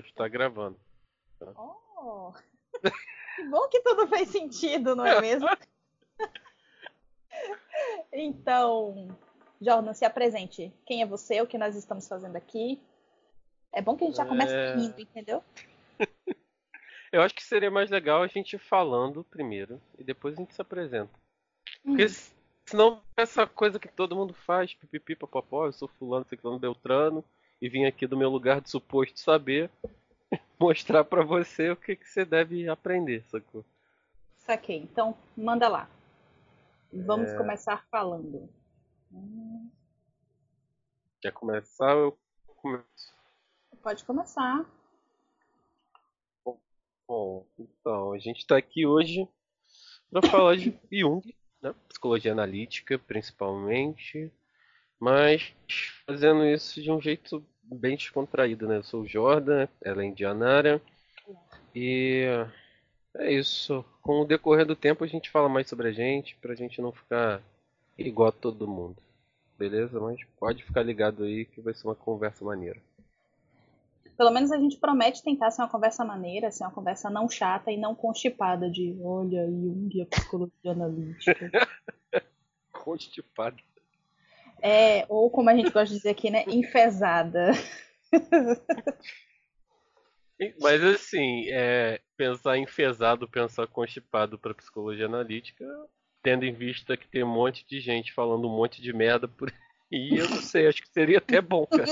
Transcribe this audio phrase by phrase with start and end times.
[0.00, 0.78] já está gravando.
[1.38, 1.52] Tá?
[1.56, 2.32] Oh,
[3.36, 5.48] que bom que tudo faz sentido, não é mesmo?
[8.12, 9.16] então,
[9.60, 10.72] Jordan, se apresente.
[10.86, 11.40] Quem é você?
[11.40, 12.80] O que nós estamos fazendo aqui?
[13.72, 14.74] É bom que a gente já comece é...
[14.74, 15.42] rindo, entendeu?
[17.10, 20.60] Eu acho que seria mais legal a gente falando primeiro e depois a gente se
[20.60, 21.12] apresenta.
[21.84, 22.32] Porque hum.
[22.66, 27.24] senão essa coisa que todo mundo faz, pipipi, papapó, eu sou fulano, ciclano, beltrano,
[27.64, 29.70] e vim aqui do meu lugar de suposto saber
[30.60, 33.64] mostrar para você o que, que você deve aprender, sacou?
[34.36, 34.76] Saquei.
[34.76, 35.88] Então, manda lá.
[36.92, 37.36] Vamos é...
[37.38, 38.50] começar falando.
[41.22, 41.90] Quer começar?
[41.92, 42.18] Eu
[42.56, 43.14] começo.
[43.82, 44.66] Pode começar.
[47.08, 49.26] Bom, então, a gente está aqui hoje
[50.10, 51.74] para falar de Jung, né?
[51.88, 54.30] psicologia analítica principalmente,
[55.00, 55.54] mas
[56.06, 58.78] fazendo isso de um jeito bem descontraído, né?
[58.78, 60.80] Eu sou o Jordan, ela é indianara,
[61.74, 62.26] e
[63.16, 63.84] é isso.
[64.02, 66.92] Com o decorrer do tempo a gente fala mais sobre a gente, pra gente não
[66.92, 67.40] ficar
[67.98, 68.96] igual a todo mundo.
[69.58, 70.00] Beleza?
[70.00, 72.80] Mas pode ficar ligado aí que vai ser uma conversa maneira.
[74.16, 77.72] Pelo menos a gente promete tentar ser uma conversa maneira, ser uma conversa não chata
[77.72, 81.50] e não constipada de olha, Jung a psicologia analítica.
[82.72, 83.56] constipada.
[84.62, 86.44] É, ou como a gente gosta de dizer aqui, né?
[86.46, 87.52] Enfesada.
[90.60, 95.64] Mas assim, é, pensar enfesado, pensar constipado para psicologia analítica,
[96.22, 99.52] tendo em vista que tem um monte de gente falando um monte de merda por
[99.92, 101.86] aí, eu não sei, acho que seria até bom, cara.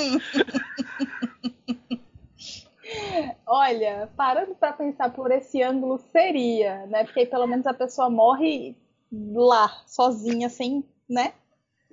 [3.46, 7.04] Olha, parando para pensar por esse ângulo seria, né?
[7.04, 8.76] Porque aí pelo menos a pessoa morre
[9.12, 11.32] lá, sozinha, sem, né?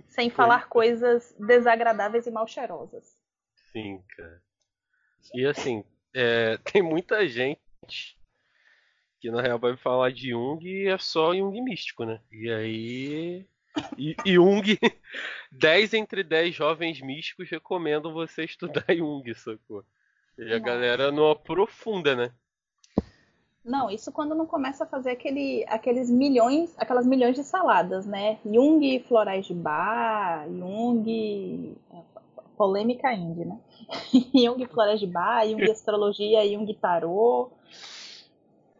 [0.07, 3.17] Sem falar coisas desagradáveis e mal cheirosas.
[3.71, 4.41] Sim, cara.
[5.33, 5.83] E assim,
[6.13, 8.17] é, tem muita gente
[9.19, 12.21] que na real vai falar de Jung e é só Jung místico, né?
[12.31, 13.45] E aí.
[13.97, 14.63] E, e Jung,
[15.51, 19.85] 10 entre 10 jovens místicos recomendam você estudar Jung, sacou?
[20.37, 22.31] E a galera não aprofunda, né?
[23.63, 28.39] Não, isso quando não começa a fazer aquele, aqueles milhões, aquelas milhões de saladas, né?
[28.45, 31.75] Jung, florais de bar, Jung,
[32.57, 33.59] polêmica indie, né?
[34.33, 37.51] Jung, florais de bar, Jung, astrologia, Jung, tarô.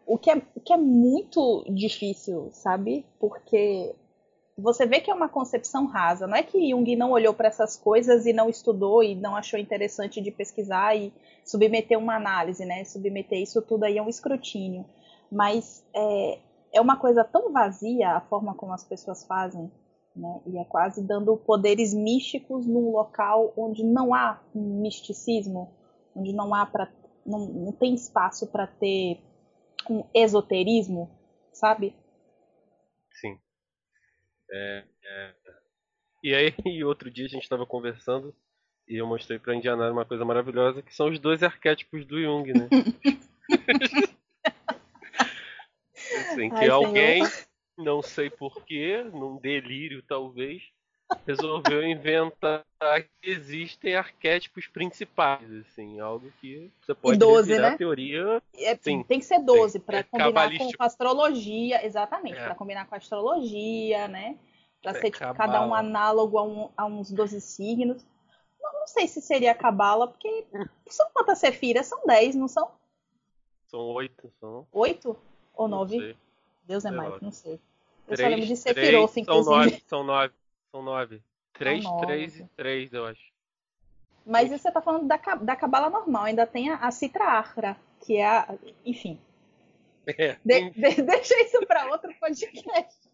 [0.06, 3.06] O que, é, o que é muito difícil, sabe?
[3.20, 3.94] Porque
[4.60, 6.26] você vê que é uma concepção rasa.
[6.26, 9.58] Não é que Jung não olhou para essas coisas e não estudou e não achou
[9.58, 11.12] interessante de pesquisar e
[11.44, 12.84] submeter uma análise, né?
[12.84, 14.84] Submeter isso tudo aí a um escrutínio.
[15.30, 16.38] Mas é,
[16.72, 19.70] é uma coisa tão vazia a forma como as pessoas fazem,
[20.14, 20.40] né?
[20.46, 25.70] E é quase dando poderes místicos num local onde não há um misticismo,
[26.14, 26.88] onde não há para
[27.24, 29.20] não, não tem espaço para ter
[29.88, 31.10] um esoterismo,
[31.52, 31.94] sabe?
[33.20, 33.38] Sim.
[34.52, 35.34] É, é...
[36.22, 38.34] E aí, outro dia a gente estava conversando
[38.88, 42.52] e eu mostrei pra Indianara uma coisa maravilhosa, que são os dois arquétipos do Jung,
[42.52, 42.68] né?
[46.30, 47.46] assim, que Ai, alguém, senhor.
[47.78, 50.62] não sei porquê, num delírio talvez,
[51.26, 52.64] resolveu inventar
[53.20, 57.76] que existem arquétipos principais, assim, algo que você pode 12, né?
[57.76, 58.42] teoria.
[58.56, 62.44] É, sim, tem que ser 12 para é combinar com a astrologia, exatamente, é.
[62.44, 64.36] para combinar com a astrologia, né?
[64.82, 68.06] Para é, ser tipo, cada um análogo a, um, a uns 12 signos.
[68.60, 70.46] Não, não sei se seria a cabala, porque
[70.88, 71.86] são quantas sefiras?
[71.86, 72.70] São 10, não são?
[73.66, 74.66] São 8, são.
[74.72, 75.16] 8
[75.54, 76.16] ou 9?
[76.64, 77.60] Deus é mais, não sei.
[78.08, 79.82] Eu três, só lembro de Sephiroth, inclusive.
[79.86, 80.39] São 9, são
[80.72, 81.22] 9.
[81.52, 83.32] 3, 3 e 3, eu acho.
[84.24, 87.76] Mas isso você tá falando da, da cabala normal, ainda tem a, a Citra Afra,
[88.00, 88.58] que é a.
[88.84, 89.20] Enfim.
[90.06, 90.36] É.
[90.44, 93.10] De, de, deixa isso para outro podcast.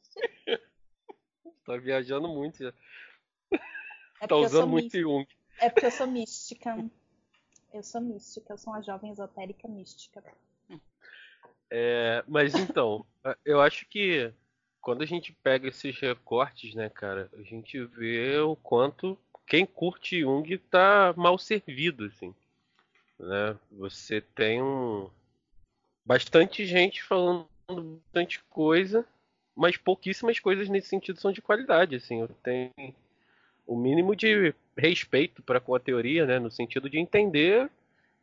[1.65, 2.73] tá viajando muito já.
[4.21, 5.27] É tá usando muito Jung.
[5.59, 6.89] É porque eu sou mística.
[7.73, 10.23] Eu sou mística, eu sou uma jovem esotérica mística.
[11.71, 13.05] É, mas então,
[13.45, 14.33] eu acho que
[14.87, 20.21] quando a gente pega esses recortes, né, cara, a gente vê o quanto quem curte
[20.21, 22.33] Jung tá mal servido, assim.
[23.19, 23.59] Né?
[23.73, 25.11] Você tem um
[26.05, 29.05] bastante gente falando bastante coisa,
[29.57, 32.21] mas pouquíssimas coisas nesse sentido são de qualidade, assim.
[32.21, 32.71] Eu tenho
[33.67, 37.69] o mínimo de respeito para com a teoria, né, no sentido de entender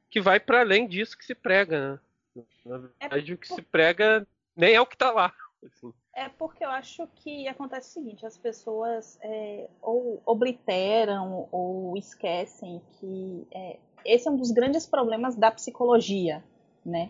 [0.09, 1.99] que vai para além disso que se prega,
[2.35, 2.45] né?
[2.65, 4.25] Na verdade, é o que se prega
[4.55, 5.33] nem é o que está lá.
[5.61, 5.93] Assim.
[6.15, 12.79] É porque eu acho que acontece o seguinte, as pessoas é, ou obliteram ou esquecem
[12.99, 16.43] que é, esse é um dos grandes problemas da psicologia,
[16.85, 17.09] né?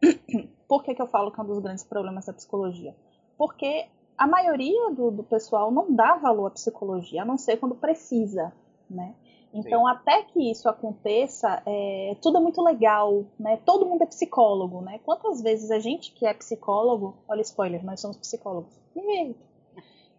[0.68, 2.94] Por que, que eu falo que é um dos grandes problemas da psicologia?
[3.36, 7.74] Porque a maioria do, do pessoal não dá valor à psicologia, a não ser quando
[7.74, 8.52] precisa,
[8.88, 9.14] né?
[9.52, 9.90] Então, Sim.
[9.90, 13.58] até que isso aconteça, é, tudo é muito legal, né?
[13.64, 15.00] Todo mundo é psicólogo, né?
[15.04, 18.78] Quantas vezes a gente que é psicólogo, olha spoiler, nós somos psicólogos.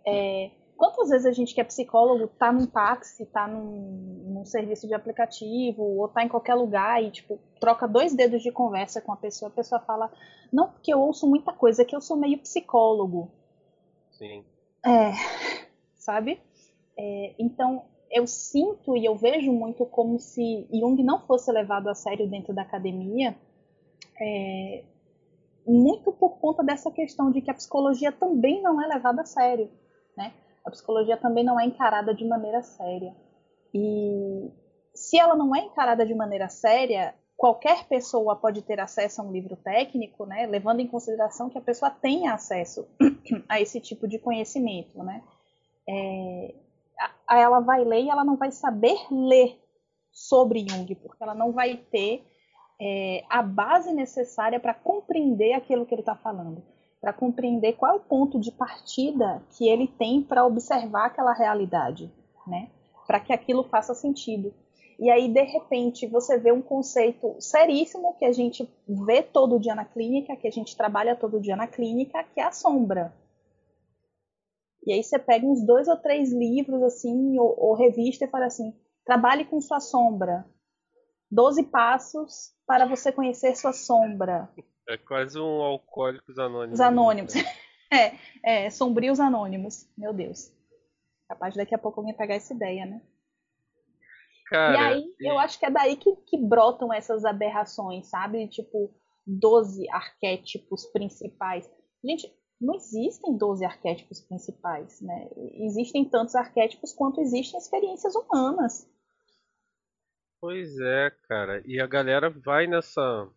[0.06, 4.88] É, quantas vezes a gente que é psicólogo tá num táxi, tá num, num, serviço
[4.88, 9.12] de aplicativo, ou tá em qualquer lugar e, tipo, troca dois dedos de conversa com
[9.12, 10.12] a pessoa, a pessoa fala,
[10.52, 13.30] não, porque eu ouço muita coisa, que eu sou meio psicólogo.
[14.12, 14.46] Sim.
[14.86, 15.12] É,
[15.96, 16.42] sabe?
[16.98, 21.96] É, então, eu sinto e eu vejo muito como se Jung não fosse levado a
[21.96, 23.36] sério dentro da academia,
[24.20, 24.84] é,
[25.66, 29.70] muito por conta dessa questão de que a psicologia também não é levada a sério,
[30.16, 30.34] né?
[30.66, 33.16] A psicologia também não é encarada de maneira séria.
[33.74, 34.52] E
[34.94, 39.32] se ela não é encarada de maneira séria, qualquer pessoa pode ter acesso a um
[39.32, 42.88] livro técnico, né, levando em consideração que a pessoa tenha acesso
[43.48, 45.24] a esse tipo de conhecimento, né?
[45.88, 46.56] É,
[47.30, 49.60] ela vai ler e ela não vai saber ler
[50.12, 52.26] sobre Jung, porque ela não vai ter
[52.80, 56.64] é, a base necessária para compreender aquilo que ele está falando,
[57.00, 62.12] para compreender qual é o ponto de partida que ele tem para observar aquela realidade,
[62.46, 62.70] né?
[63.06, 64.54] Para que aquilo faça sentido.
[65.00, 69.76] E aí, de repente, você vê um conceito seríssimo que a gente vê todo dia
[69.76, 73.14] na clínica, que a gente trabalha todo dia na clínica, que é a sombra.
[74.86, 78.46] E aí você pega uns dois ou três livros, assim, ou, ou revista e fala
[78.46, 78.74] assim,
[79.06, 80.46] trabalhe com sua sombra.
[81.30, 84.50] Doze passos para você conhecer sua sombra.
[84.88, 86.80] É quase um alcoólicos anônimos.
[86.80, 87.34] Os anônimos.
[87.92, 89.90] é, é, sombrios anônimos.
[89.98, 90.54] Meu Deus.
[91.28, 93.02] Capaz daqui a pouco alguém pegar essa ideia, né?
[94.50, 95.30] Cara, e aí, e...
[95.30, 98.48] eu acho que é daí que, que brotam essas aberrações, sabe?
[98.48, 98.94] Tipo,
[99.26, 101.70] 12 arquétipos principais.
[102.04, 105.30] Gente, não existem 12 arquétipos principais, né?
[105.54, 108.90] Existem tantos arquétipos quanto existem experiências humanas.
[110.42, 111.62] Pois é, cara.
[111.66, 113.30] E a galera vai nessa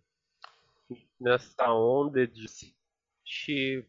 [1.20, 3.84] nessa onda de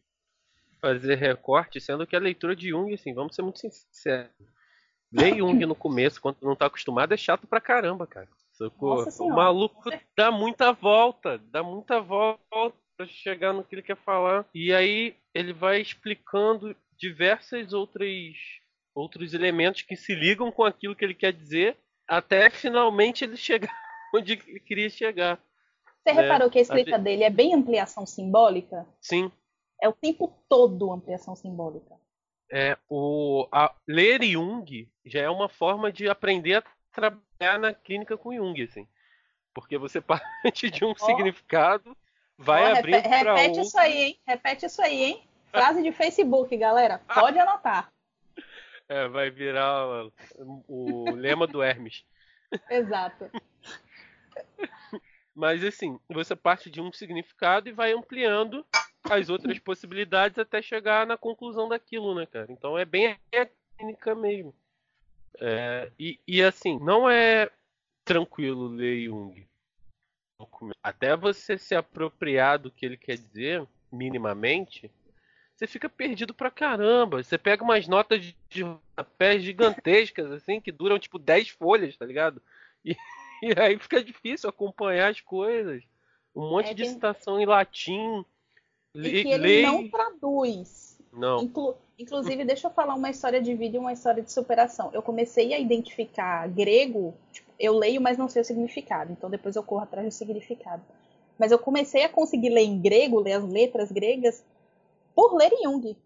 [0.80, 4.30] fazer recorte, sendo que a leitura de Jung, assim, vamos ser muito sinceros.
[5.10, 8.28] Ler Jung no começo, quando não tá acostumado, é chato pra caramba, cara.
[8.52, 9.06] Socorro.
[9.20, 14.46] O maluco dá muita volta, dá muita volta pra chegar no que ele quer falar.
[14.54, 18.36] E aí ele vai explicando diversas outras
[18.94, 23.72] outros elementos que se ligam com aquilo que ele quer dizer, até finalmente ele chegar
[24.14, 25.40] onde ele queria chegar.
[26.02, 26.22] Você né?
[26.22, 26.98] reparou que a escrita a...
[26.98, 28.86] dele é bem ampliação simbólica?
[29.00, 29.32] Sim.
[29.80, 31.96] É o tempo todo ampliação simbólica.
[32.50, 38.16] É, o, a, ler Jung já é uma forma de aprender a trabalhar na clínica
[38.18, 38.86] com Jung, assim.
[39.54, 40.98] Porque você parte de um oh.
[40.98, 41.96] significado,
[42.38, 44.20] vai oh, abrir para Repete isso aí, hein?
[44.26, 45.22] Repete isso aí, hein?
[45.50, 47.00] Frase de Facebook, galera.
[47.14, 47.92] Pode anotar.
[48.88, 50.06] É, vai virar
[50.38, 52.04] o, o lema do Hermes.
[52.70, 53.30] Exato.
[55.34, 58.66] Mas assim, você parte de um significado e vai ampliando
[59.04, 62.46] as outras possibilidades até chegar na conclusão daquilo, né, cara?
[62.50, 64.54] Então é bem a técnica mesmo.
[65.40, 67.50] É, e, e assim, não é
[68.04, 69.46] tranquilo ler Jung.
[70.82, 74.90] Até você se apropriar do que ele quer dizer, minimamente,
[75.54, 77.22] você fica perdido pra caramba.
[77.22, 78.66] Você pega umas notas de,
[79.16, 82.42] pés gigantescas, assim, que duram tipo 10 folhas, tá ligado?
[82.84, 82.96] E,
[83.42, 85.82] e aí fica difícil acompanhar as coisas.
[86.34, 88.24] Um monte é de citação em latim.
[88.94, 89.62] E que ele lei...
[89.62, 90.98] não traduz.
[91.12, 91.42] Não.
[91.42, 94.90] Inclu inclusive, deixa eu falar uma história de vida e uma história de superação.
[94.92, 99.12] Eu comecei a identificar grego, tipo, eu leio, mas não sei o significado.
[99.12, 100.82] Então depois eu corro atrás do significado.
[101.38, 104.44] Mas eu comecei a conseguir ler em grego, ler as letras gregas,
[105.14, 105.96] por ler Jung.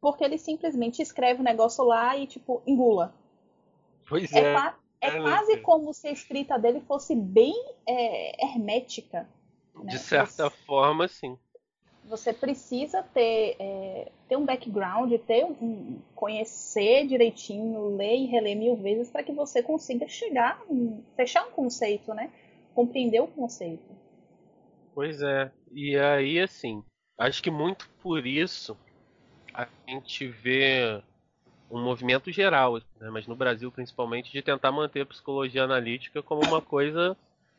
[0.00, 3.14] Porque ele simplesmente escreve o um negócio lá e, tipo, engula.
[4.08, 4.54] Pois é.
[4.54, 7.54] É, é, é quase como se a escrita dele fosse bem
[7.86, 9.28] é, hermética.
[9.74, 9.92] Né?
[9.92, 11.38] De certa você, forma, sim.
[12.08, 18.76] Você precisa ter, é, ter um background, ter um, conhecer direitinho, ler e reler mil
[18.76, 20.62] vezes para que você consiga chegar,
[21.16, 22.30] fechar um conceito, né?
[22.74, 23.88] Compreender o conceito.
[24.94, 25.50] Pois é.
[25.72, 26.84] E aí, assim,
[27.16, 28.76] Acho que muito por isso
[29.52, 31.00] a gente vê
[31.70, 36.42] um movimento geral, né, mas no Brasil principalmente, de tentar manter a psicologia analítica como
[36.42, 37.16] uma coisa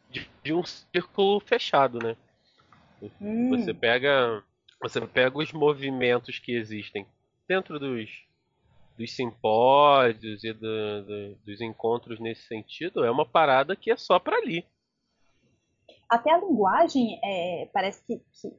[0.09, 2.17] de, de um círculo fechado, né?
[3.21, 3.49] Hum.
[3.49, 4.43] Você pega
[4.81, 7.07] você pega os movimentos que existem
[7.47, 8.09] dentro dos,
[8.97, 14.19] dos simpósios e do, do, dos encontros nesse sentido, é uma parada que é só
[14.19, 14.65] para ali.
[16.09, 18.49] até a linguagem é, parece que, que,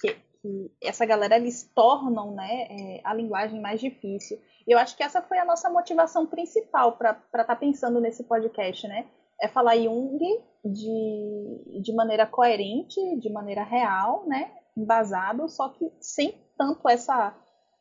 [0.00, 4.40] que, que, essa galera eles tornam né, é, a linguagem mais difícil.
[4.66, 8.86] Eu acho que essa foi a nossa motivação principal para estar tá pensando nesse podcast,
[8.86, 9.06] né?
[9.42, 10.18] É falar Jung
[10.64, 14.52] de, de maneira coerente, de maneira real, né?
[14.76, 17.36] Embasado, só que sem tanto essa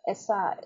[0.08, 0.58] essa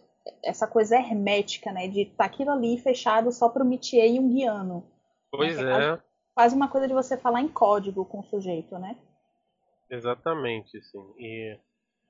[0.43, 1.87] essa coisa hermética, né?
[1.87, 4.89] De estar tá aquilo ali fechado só para o métier junguiano.
[5.29, 5.93] Pois né?
[5.93, 6.01] é.
[6.33, 8.97] Quase uma coisa de você falar em código com o sujeito, né?
[9.89, 11.13] Exatamente, sim.
[11.17, 11.57] E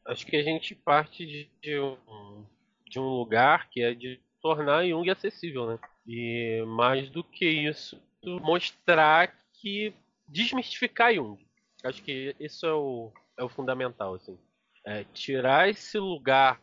[0.07, 2.45] acho que a gente parte de, de, um,
[2.89, 5.79] de um lugar que é de tornar Jung acessível, né?
[6.07, 8.01] E mais do que isso,
[8.41, 9.93] mostrar que
[10.27, 11.43] desmistificar Jung.
[11.83, 14.37] Acho que isso é o, é o fundamental, assim.
[14.85, 16.59] É tirar esse lugar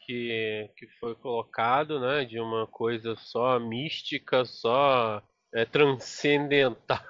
[0.00, 7.00] que, que foi colocado, né, de uma coisa só mística, só é, transcendental,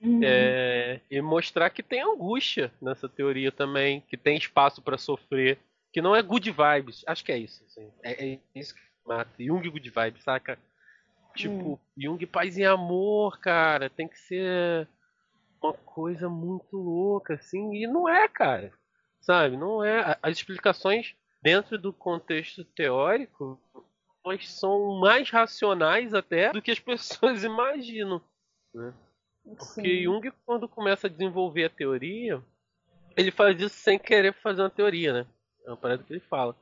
[0.00, 0.20] uhum.
[0.22, 5.58] é, e mostrar que tem angústia nessa teoria também, que tem espaço para sofrer,
[5.92, 7.02] que não é good vibes.
[7.06, 7.64] Acho que é isso.
[7.64, 7.90] Assim.
[8.02, 9.30] É, é, isso que mata.
[9.38, 10.58] Jung good vibes, saca?
[11.36, 11.78] Tipo, hum.
[11.96, 14.88] Jung paz e amor, cara, tem que ser
[15.62, 18.72] uma coisa muito louca, assim, e não é, cara.
[19.20, 19.56] Sabe?
[19.56, 20.16] Não é.
[20.22, 23.60] As explicações dentro do contexto teórico,
[24.24, 28.20] elas são mais racionais até do que as pessoas imaginam.
[28.74, 28.94] Né?
[29.58, 32.42] Porque Jung, quando começa a desenvolver a teoria,
[33.16, 35.26] ele faz isso sem querer fazer uma teoria, né?
[35.64, 36.56] É uma parada que ele fala.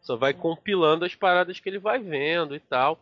[0.00, 2.98] Só vai compilando as paradas que ele vai vendo e tal.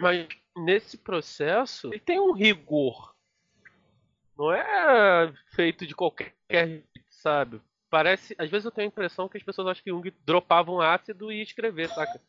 [0.00, 0.26] Mas
[0.56, 3.14] nesse processo, ele tem um rigor.
[4.36, 6.34] Não é feito de qualquer
[7.10, 7.60] sabe?
[7.90, 8.34] Parece.
[8.38, 11.36] Às vezes eu tenho a impressão que as pessoas acham que Jung dropavam ácido e
[11.36, 12.20] ia escrever, saca?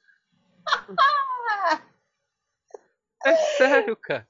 [3.26, 4.28] é sério, cara.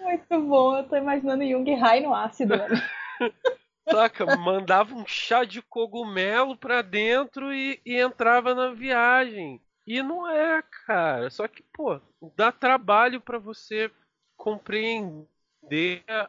[0.00, 2.66] Muito bom, eu tô imaginando Jung Rai no ácido, né?
[3.90, 4.24] Saca?
[4.36, 9.60] Mandava um chá de cogumelo pra dentro e, e entrava na viagem.
[9.86, 11.28] E não é, cara.
[11.30, 12.00] Só que, pô,
[12.36, 13.90] dá trabalho para você
[14.36, 15.26] compreender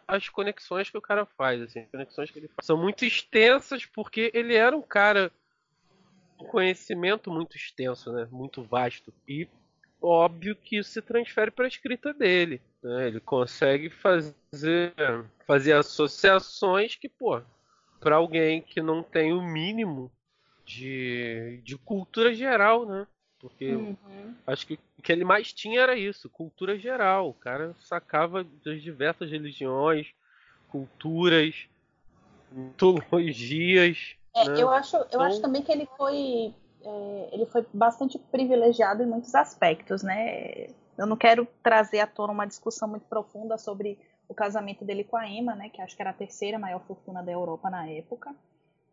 [0.08, 2.66] as conexões que o cara faz, assim, as conexões que ele faz.
[2.66, 5.32] São muito extensas porque ele era um cara
[6.38, 8.28] com conhecimento muito extenso, né?
[8.30, 9.14] Muito vasto.
[9.28, 9.48] E
[10.02, 12.62] óbvio que isso se transfere para a escrita dele.
[12.84, 13.08] Né?
[13.08, 14.94] Ele consegue fazer,
[15.48, 17.42] fazer associações que, pô,
[18.00, 20.12] para alguém que não tem o mínimo
[20.66, 23.08] de, de cultura geral, né?
[23.46, 24.34] Porque uhum.
[24.48, 27.30] acho que o que ele mais tinha era isso, cultura geral.
[27.30, 30.08] O cara sacava das diversas religiões,
[30.68, 31.68] culturas,
[32.52, 34.16] mitologias.
[34.36, 34.60] É, né?
[34.60, 35.22] eu, acho, eu então...
[35.22, 40.70] acho também que ele foi, é, ele foi bastante privilegiado em muitos aspectos, né?
[40.98, 45.18] Eu não quero trazer à tona uma discussão muito profunda sobre o casamento dele com
[45.18, 45.70] a Emma, né?
[45.70, 48.34] Que acho que era a terceira maior fortuna da Europa na época.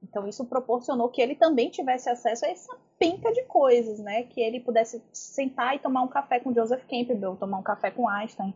[0.03, 4.25] Então isso proporcionou que ele também tivesse acesso a essa pinta de coisas, né?
[4.25, 8.09] Que ele pudesse sentar e tomar um café com Joseph Campbell, tomar um café com
[8.09, 8.53] Einstein,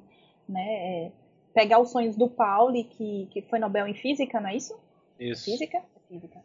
[0.48, 1.06] né?
[1.06, 1.12] É,
[1.54, 4.78] pegar os sonhos do Pauli, que, que foi Nobel em Física, não é isso?
[5.18, 5.44] Isso.
[5.44, 5.82] Física?
[6.08, 6.38] Física.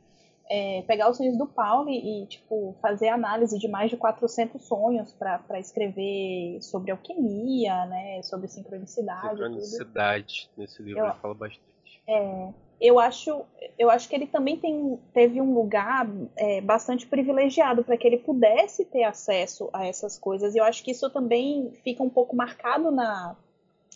[0.49, 5.13] É, pegar os sonhos do Pauli e, tipo, fazer análise de mais de 400 sonhos
[5.13, 8.21] para escrever sobre alquimia, né?
[8.21, 9.29] Sobre sincronicidade.
[9.29, 12.03] Sincronicidade, nesse livro Eu, ele fala bastante.
[12.07, 12.49] É,
[12.81, 13.45] eu acho,
[13.77, 18.17] eu acho que ele também tem, teve um lugar é, bastante privilegiado para que ele
[18.17, 20.55] pudesse ter acesso a essas coisas.
[20.55, 23.35] E eu acho que isso também fica um pouco marcado na,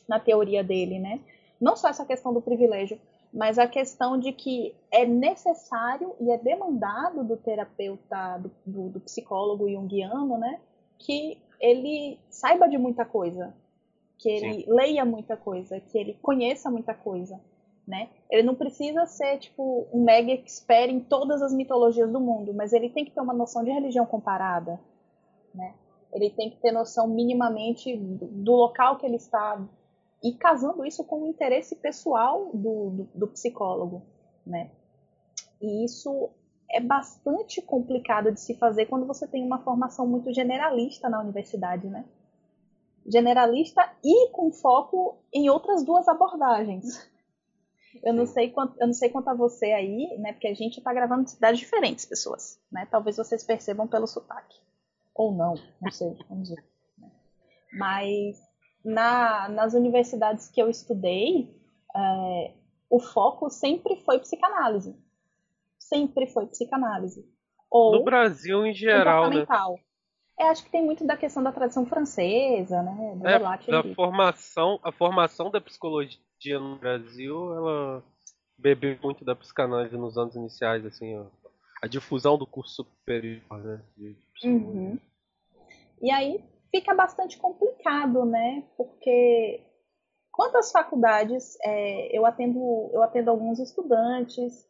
[0.08, 1.20] na teoria dele, né?
[1.60, 3.00] Não só essa questão do privilégio,
[3.34, 9.00] mas a questão de que é necessário e é demandado do terapeuta, do, do, do
[9.00, 10.60] psicólogo junguiano, né?
[11.00, 13.52] Que ele saiba de muita coisa,
[14.20, 14.66] que ele Sim.
[14.68, 17.42] leia muita coisa, que ele conheça muita coisa
[17.88, 18.10] né?
[18.30, 22.74] Ele não precisa ser tipo um mega expert em todas as mitologias do mundo, mas
[22.74, 24.80] ele tem que ter uma noção de religião comparada,
[25.54, 25.76] né?
[26.12, 29.62] Ele tem que ter noção minimamente do, local que ele está
[30.24, 34.02] e casando isso com o interesse pessoal do, do, do psicólogo,
[34.46, 34.72] né?
[35.62, 36.30] E isso
[36.72, 41.88] é bastante complicado de se fazer quando você tem uma formação muito generalista na universidade,
[41.88, 42.06] né?
[43.06, 47.14] Generalista e com foco em outras duas abordagens.
[48.04, 50.34] Eu não sei quanto, eu não sei quanto a você aí, né?
[50.34, 52.88] Porque a gente está gravando em cidades diferentes, pessoas, né?
[52.90, 54.60] Talvez vocês percebam pelo sotaque.
[55.14, 56.64] Ou não, não sei, vamos ver.
[57.74, 58.38] Mas
[58.84, 61.56] na, nas universidades que eu estudei,
[61.96, 62.54] é,
[62.90, 64.96] o foco sempre foi psicanálise.
[65.80, 67.26] Sempre foi psicanálise.
[67.70, 69.46] Ou no Brasil em geral, né?
[70.38, 73.16] É, acho que tem muito da questão da tradição francesa, né?
[73.16, 78.04] Do é, da formação, a formação da psicologia no Brasil, ela
[78.58, 81.26] bebeu muito da psicanálise nos anos iniciais, assim, ó,
[81.82, 83.82] a difusão do curso superior, né?
[84.44, 85.00] Uhum.
[86.02, 88.64] E aí fica bastante complicado, né?
[88.76, 89.64] Porque
[90.32, 94.68] quantas faculdades é, eu atendo, eu atendo alguns estudantes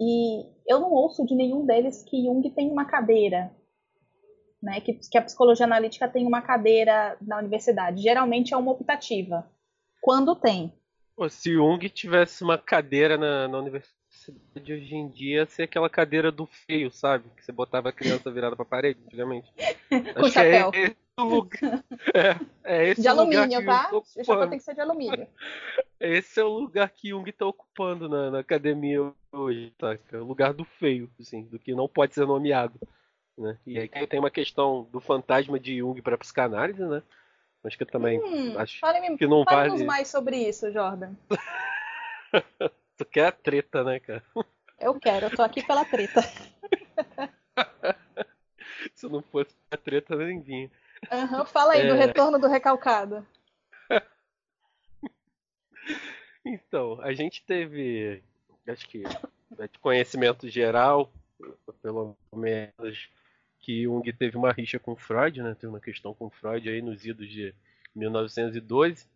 [0.00, 3.54] e eu não ouço de nenhum deles que Jung tem uma cadeira,
[4.66, 4.80] né?
[4.80, 8.02] Que, que a psicologia analítica tem uma cadeira na universidade.
[8.02, 9.48] Geralmente é uma optativa.
[10.02, 10.72] Quando tem.
[11.14, 13.96] Pô, se Jung tivesse uma cadeira na, na universidade
[14.58, 17.30] hoje em dia, ser aquela cadeira do feio, sabe?
[17.36, 19.48] Que você botava a criança virada pra parede antigamente.
[19.88, 20.70] Com Acho chapéu.
[20.74, 21.84] É esse o lugar.
[22.12, 23.90] É, é esse de alumínio, tá?
[23.92, 25.26] O chapéu tem que ser de alumínio.
[25.98, 29.00] Esse é o lugar que Jung tá ocupando na, na academia
[29.32, 29.96] hoje, tá?
[30.12, 32.78] É o lugar do feio, assim, do que não pode ser nomeado.
[33.36, 33.58] Né?
[33.66, 37.02] E aí tem uma questão do fantasma de Jung para psicanálise, né?
[37.62, 39.84] Acho que também hum, acho fale, que não fale vale.
[39.84, 41.14] mais sobre isso, Jordan.
[42.96, 44.22] tu quer a treta, né, cara?
[44.78, 46.22] Eu quero, eu tô aqui pela treta.
[48.94, 50.70] Se não fosse a treta, nem vinha.
[51.12, 51.88] Uhum, fala aí é...
[51.88, 53.26] do retorno do recalcado.
[56.44, 58.22] então, a gente teve,
[58.66, 61.12] acho que de conhecimento geral,
[61.82, 63.10] pelo menos
[63.66, 65.52] que Jung teve uma rixa com Freud, né?
[65.54, 67.52] Teve uma questão com Freud aí nos idos de
[67.96, 69.08] 1912.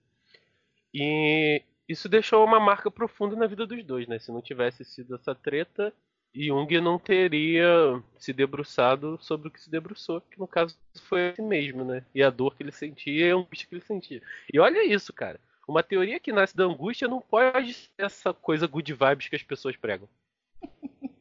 [0.92, 4.19] E isso deixou uma marca profunda na vida dos dois, né?
[4.19, 5.95] Se não tivesse sido essa treta,
[6.35, 11.42] Jung não teria se debruçado sobre o que se debruçou, que no caso foi ele
[11.42, 12.04] mesmo, né?
[12.12, 14.21] E a dor que ele sentia é um bicho que ele sentia.
[14.52, 15.38] E olha isso, cara.
[15.69, 19.45] Uma teoria que nasce da angústia não pode ser essa coisa good vibes que as
[19.45, 20.09] pessoas pregam.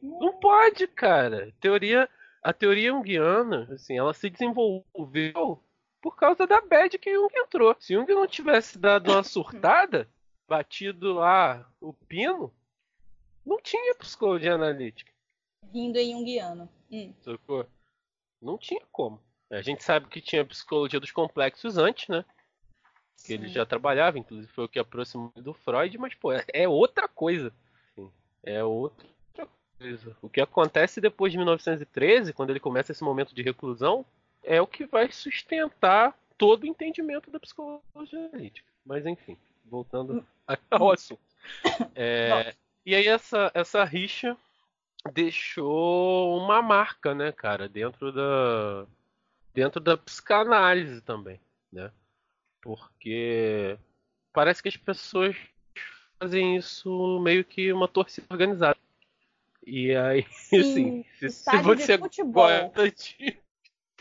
[0.02, 1.54] Não pode, cara.
[1.60, 2.08] Teoria
[2.42, 5.62] a teoria junguiana, assim, ela se desenvolveu
[6.00, 7.76] por causa da bad que Jung entrou.
[7.78, 10.08] Se Jung não tivesse dado uma surtada,
[10.48, 12.52] batido lá o pino,
[13.44, 15.12] não tinha psicologia analítica.
[15.72, 16.68] Rindo em junguiano.
[16.90, 17.12] Hum.
[17.20, 17.68] Socorro.
[18.40, 19.20] Não tinha como.
[19.50, 22.24] A gente sabe que tinha psicologia dos complexos antes, né?
[23.16, 23.34] Que Sim.
[23.34, 27.06] ele já trabalhava, inclusive foi o que aproximou do Freud, mas, pô, é, é outra
[27.06, 27.52] coisa.
[28.42, 29.06] É outra
[30.20, 34.04] o que acontece depois de 1913, quando ele começa esse momento de reclusão,
[34.42, 38.66] é o que vai sustentar todo o entendimento da psicologia analítica.
[38.84, 40.26] Mas enfim, voltando
[40.70, 41.20] ao assunto.
[41.94, 44.36] É, e aí essa, essa rixa
[45.12, 48.86] deixou uma marca, né, cara, dentro da
[49.52, 51.40] dentro da psicanálise também,
[51.72, 51.90] né?
[52.60, 53.78] Porque
[54.32, 55.36] parece que as pessoas
[56.18, 58.78] fazem isso meio que uma torcida organizada.
[59.66, 63.38] E aí, Sim, assim, se, se você gosta de.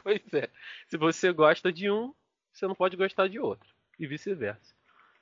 [0.02, 0.50] Pois é.
[0.88, 2.14] Se você gosta de um,
[2.54, 3.70] você não pode gostar de outro.
[4.00, 4.74] E vice-versa.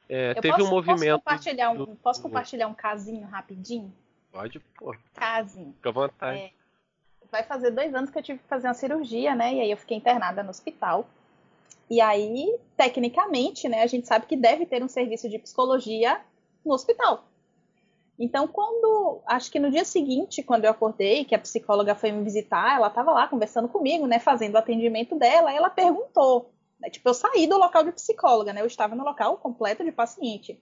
[0.08, 1.20] É, teve posso, um movimento.
[1.20, 1.96] Posso compartilhar um, do...
[1.96, 3.92] posso compartilhar um casinho rapidinho?
[4.32, 4.96] Pode, pô.
[5.16, 5.74] Casinho.
[5.74, 6.40] Fica à vontade.
[6.40, 6.52] É,
[7.32, 9.56] vai fazer dois anos que eu tive que fazer uma cirurgia, né?
[9.56, 11.10] E aí eu fiquei internada no hospital.
[11.90, 16.22] E aí, tecnicamente, né, a gente sabe que deve ter um serviço de psicologia
[16.64, 17.28] no hospital.
[18.20, 19.22] Então, quando.
[19.28, 22.88] Acho que no dia seguinte, quando eu acordei, que a psicóloga foi me visitar, ela
[22.88, 24.20] estava lá conversando comigo, né?
[24.20, 26.52] Fazendo o atendimento dela, e ela perguntou.
[26.80, 28.62] Né, tipo, eu saí do local de psicóloga, né?
[28.62, 30.62] Eu estava no local completo de paciente.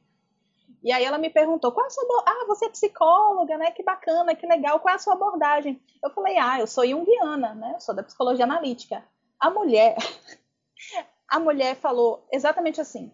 [0.83, 3.71] E aí ela me perguntou, qual é a sua Ah, você é psicóloga, né?
[3.71, 5.81] Que bacana, que legal, qual é a sua abordagem?
[6.03, 7.71] Eu falei, ah, eu sou junguiana, né?
[7.75, 9.03] Eu sou da psicologia analítica.
[9.39, 9.95] A mulher,
[11.27, 13.11] a mulher falou exatamente assim.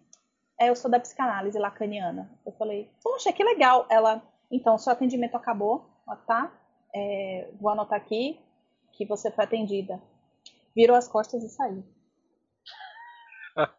[0.60, 2.30] É, eu sou da psicanálise lacaniana.
[2.46, 3.88] Eu falei, poxa, que legal.
[3.90, 4.22] Ela,
[4.52, 5.90] então, seu atendimento acabou,
[6.28, 6.52] tá?
[6.94, 8.38] É, vou anotar aqui
[8.92, 10.02] que você foi atendida.
[10.76, 11.86] Virou as costas e saiu.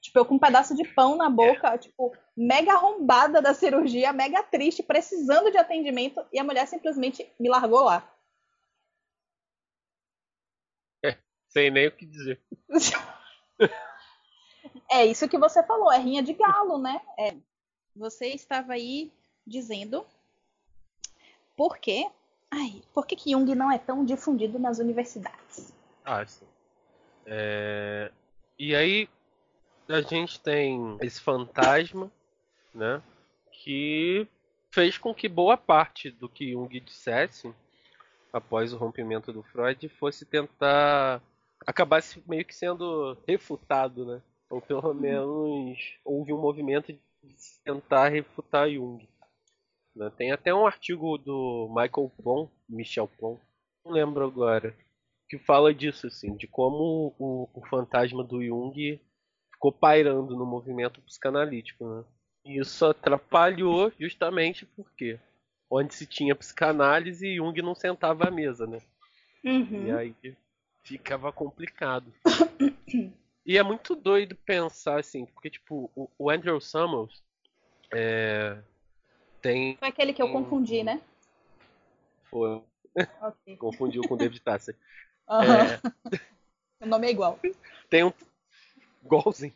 [0.00, 4.42] tipo, eu com um pedaço de pão na boca, tipo, mega arrombada da cirurgia, mega
[4.42, 8.10] triste, precisando de atendimento, e a mulher simplesmente me largou lá.
[11.04, 11.18] É,
[11.50, 12.40] sem nem o que dizer.
[14.90, 16.98] é isso que você falou, é rinha de galo, né?
[17.18, 17.36] É,
[17.94, 19.12] você estava aí
[19.46, 20.06] dizendo
[21.56, 22.06] por quê?
[22.50, 25.72] Ai, por que, que Jung não é tão difundido nas universidades?
[26.04, 26.46] Ah, sim.
[27.26, 28.10] É...
[28.58, 29.08] E aí
[29.88, 32.10] a gente tem esse fantasma,
[32.74, 33.02] né?
[33.52, 34.26] Que
[34.70, 37.52] fez com que boa parte do que Jung dissesse
[38.32, 41.20] após o rompimento do Freud fosse tentar
[41.66, 44.22] acabasse meio que sendo refutado, né?
[44.48, 44.94] Ou pelo uhum.
[44.94, 47.00] menos houve um movimento de
[47.64, 49.06] tentar refutar Jung.
[49.94, 50.10] Né?
[50.16, 53.40] Tem até um artigo do Michael Pon, Michel Pon,
[53.84, 54.76] não lembro agora,
[55.28, 59.00] que fala disso, assim, de como o, o fantasma do Jung
[59.52, 62.04] ficou pairando no movimento psicanalítico, né?
[62.44, 65.18] E isso atrapalhou justamente porque
[65.70, 68.78] onde se tinha psicanálise, Jung não sentava à mesa, né?
[69.44, 69.86] Uhum.
[69.86, 70.14] E aí
[70.84, 72.12] ficava complicado.
[73.46, 77.22] e é muito doido pensar assim, porque tipo, o, o Andrew Summers
[77.92, 78.58] é,
[79.40, 79.76] tem.
[79.76, 81.00] Foi aquele que eu confundi, né?
[82.30, 82.62] Foi.
[83.20, 83.56] Ok.
[83.58, 84.76] Confundiu com o David Tasser.
[85.28, 85.80] Aham.
[86.82, 87.38] O nome é igual.
[87.90, 88.10] Tem um.
[89.04, 89.52] Igualzinho.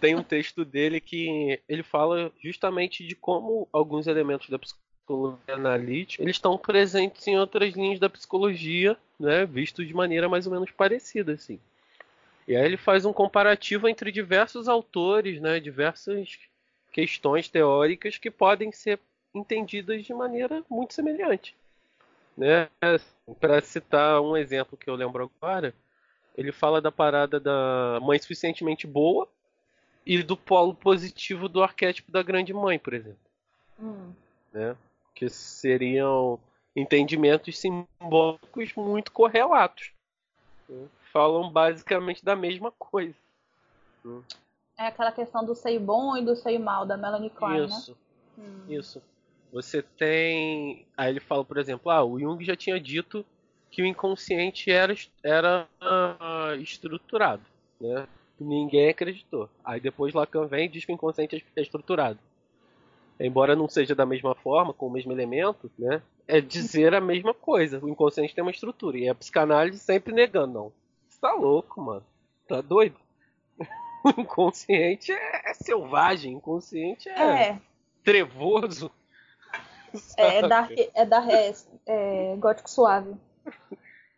[0.00, 6.22] Tem um texto dele que ele fala justamente de como alguns elementos da psicologia analítica
[6.22, 10.70] eles estão presentes em outras linhas da psicologia, né, vistos de maneira mais ou menos
[10.70, 11.58] parecida, assim.
[12.46, 16.38] E aí ele faz um comparativo entre diversos autores, né, diversas
[16.92, 19.00] questões teóricas que podem ser
[19.34, 21.56] entendidas de maneira muito semelhante.
[22.36, 22.68] Né?
[23.38, 25.74] Para citar um exemplo que eu lembro agora,
[26.36, 29.28] ele fala da parada da mãe suficientemente boa
[30.06, 33.18] e do polo positivo do arquétipo da grande mãe, por exemplo.
[33.78, 34.12] Hum.
[34.52, 34.76] Né?
[35.14, 36.38] Que seriam
[36.74, 39.92] entendimentos simbólicos muito correlatos.
[40.68, 40.86] né?
[41.12, 43.14] Falam basicamente da mesma coisa.
[44.80, 47.66] É aquela questão do seio bom e do seio mal, da Melanie Klein, né?
[47.66, 47.96] Isso,
[48.38, 48.64] Hum.
[48.66, 49.02] isso.
[49.52, 50.86] Você tem.
[50.96, 53.22] Aí ele fala, por exemplo, ah, o Jung já tinha dito
[53.70, 57.42] que o inconsciente era, era ah, estruturado,
[57.78, 58.08] né?
[58.38, 59.50] Ninguém acreditou.
[59.62, 62.18] Aí depois Lacan vem e diz que o inconsciente é estruturado.
[63.18, 66.00] Embora não seja da mesma forma, com o mesmo elemento, né?
[66.26, 67.84] É dizer a mesma coisa.
[67.84, 68.96] O inconsciente tem uma estrutura.
[68.96, 70.72] E a psicanálise sempre negando, não.
[71.06, 72.04] Você tá louco, mano.
[72.48, 72.96] Tá doido?
[74.16, 77.58] O inconsciente é, é selvagem, o inconsciente é, É,
[78.02, 78.90] trevoso.
[80.16, 80.48] é sabe?
[80.48, 81.52] dark, é, dar, é,
[81.86, 83.14] é gótico suave.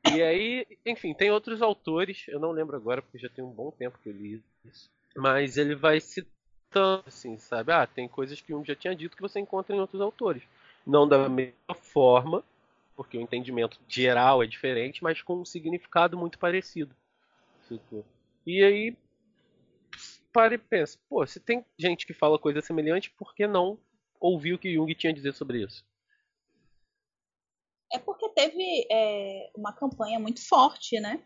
[0.05, 3.71] E aí, enfim, tem outros autores, eu não lembro agora porque já tem um bom
[3.71, 4.91] tempo que eu li isso.
[5.17, 7.73] Mas ele vai citando, assim, sabe?
[7.73, 10.43] Ah, tem coisas que um já tinha dito que você encontra em outros autores.
[10.87, 12.43] Não da mesma forma,
[12.97, 16.95] porque o entendimento geral é diferente, mas com um significado muito parecido.
[18.47, 18.97] E aí,
[20.33, 23.79] para e pensa, pô, se tem gente que fala coisa semelhante, por que não
[24.19, 25.85] ouvir o que Jung tinha a dizer sobre isso?
[27.93, 31.23] É porque teve é, uma campanha muito forte, né?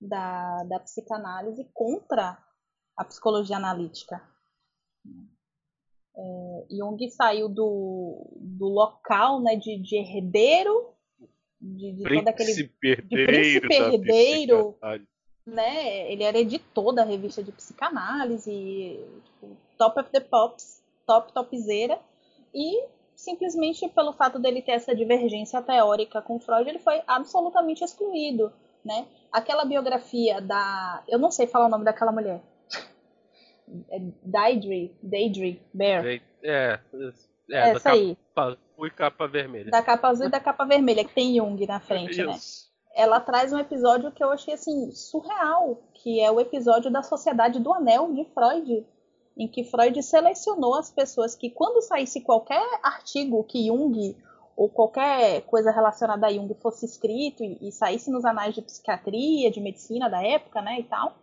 [0.00, 2.36] Da, da psicanálise contra
[2.96, 4.20] a psicologia analítica.
[6.16, 10.94] É, Jung saiu do, do local né, de, de herdeiro,
[11.60, 14.72] de, de todo aquele Príncipe príncipe herdeiro da herdeiro.
[14.72, 15.11] psicanálise.
[15.46, 16.10] Né?
[16.12, 21.98] Ele era editor da revista de psicanálise, tipo, top of the pops, top topzera,
[22.54, 28.52] e simplesmente pelo fato dele ter essa divergência teórica com Freud, ele foi absolutamente excluído,
[28.84, 29.06] né?
[29.30, 32.42] Aquela biografia da, eu não sei falar o nome daquela mulher,
[33.90, 36.80] é Deidre, Deidre Bear, É, é,
[37.50, 39.70] é da essa aí, capa azul e capa vermelha.
[39.70, 42.36] da capa azul e da capa vermelha, que tem Jung na frente, né?
[42.94, 47.58] Ela traz um episódio que eu achei assim surreal, que é o episódio da Sociedade
[47.58, 48.86] do Anel de Freud,
[49.36, 54.16] em que Freud selecionou as pessoas que quando saísse qualquer artigo que Jung
[54.54, 59.50] ou qualquer coisa relacionada a Jung fosse escrito e, e saísse nos anais de psiquiatria,
[59.50, 61.16] de medicina da época, né, e tal,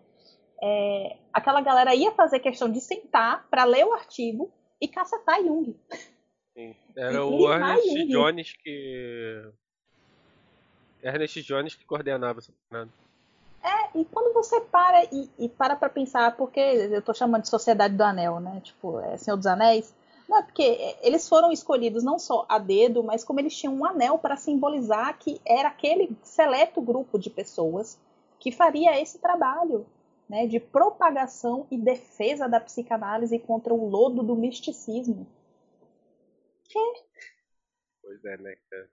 [0.62, 4.52] é, aquela galera ia fazer questão de sentar para ler o artigo
[4.82, 5.76] e cacetar Jung.
[6.54, 6.76] Sim.
[6.96, 8.08] Era E o Ernest.
[8.08, 9.52] Jones que.
[11.02, 12.90] Ernest Jones que coordenava essa parada.
[13.96, 17.96] E quando você para e, e para pra pensar, porque eu tô chamando de Sociedade
[17.96, 18.62] do Anel, né?
[18.64, 19.94] Tipo, é Senhor dos Anéis.
[20.28, 23.86] Não, é porque eles foram escolhidos não só a dedo, mas como eles tinham um
[23.86, 28.00] anel para simbolizar que era aquele seleto grupo de pessoas
[28.40, 29.88] que faria esse trabalho,
[30.30, 30.46] né?
[30.46, 35.26] De propagação e defesa da psicanálise contra o lodo do misticismo.
[38.04, 38.90] Pois é, né, cara?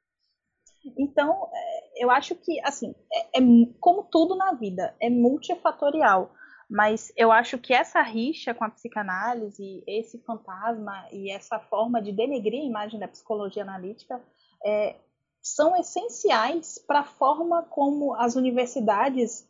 [0.98, 3.42] Então, é, eu acho que, assim, é, é
[3.80, 6.32] como tudo na vida, é multifatorial.
[6.68, 12.10] Mas eu acho que essa rixa com a psicanálise, esse fantasma e essa forma de
[12.10, 14.20] denegrir a imagem da psicologia analítica
[14.64, 14.96] é,
[15.40, 19.48] são essenciais para a forma como as universidades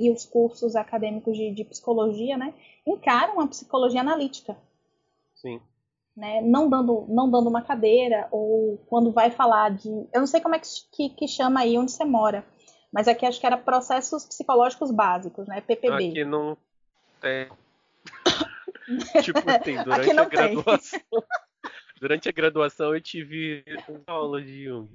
[0.00, 2.52] e os cursos acadêmicos de, de psicologia né,
[2.84, 4.56] encaram a psicologia analítica
[5.40, 5.60] Sim.
[6.18, 10.40] Né, não dando não dando uma cadeira ou quando vai falar de eu não sei
[10.40, 12.44] como é que, que, que chama aí onde você mora
[12.92, 16.56] mas aqui acho que era processos psicológicos básicos né PPB Aqui não
[17.20, 17.48] tem.
[19.22, 20.54] tipo assim, durante a tem.
[20.54, 21.00] graduação.
[22.00, 24.88] durante a graduação eu tive uma aula de Jung.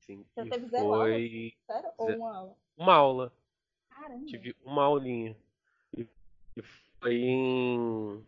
[0.00, 0.24] Sim.
[0.34, 1.52] Você teve zero foi aulas?
[1.66, 1.90] Sério?
[1.98, 2.56] Ou uma aula?
[2.76, 3.32] uma aula.
[3.90, 4.24] Caramba.
[4.26, 5.36] Tive uma aulinha.
[5.96, 6.06] E
[7.00, 8.24] foi em.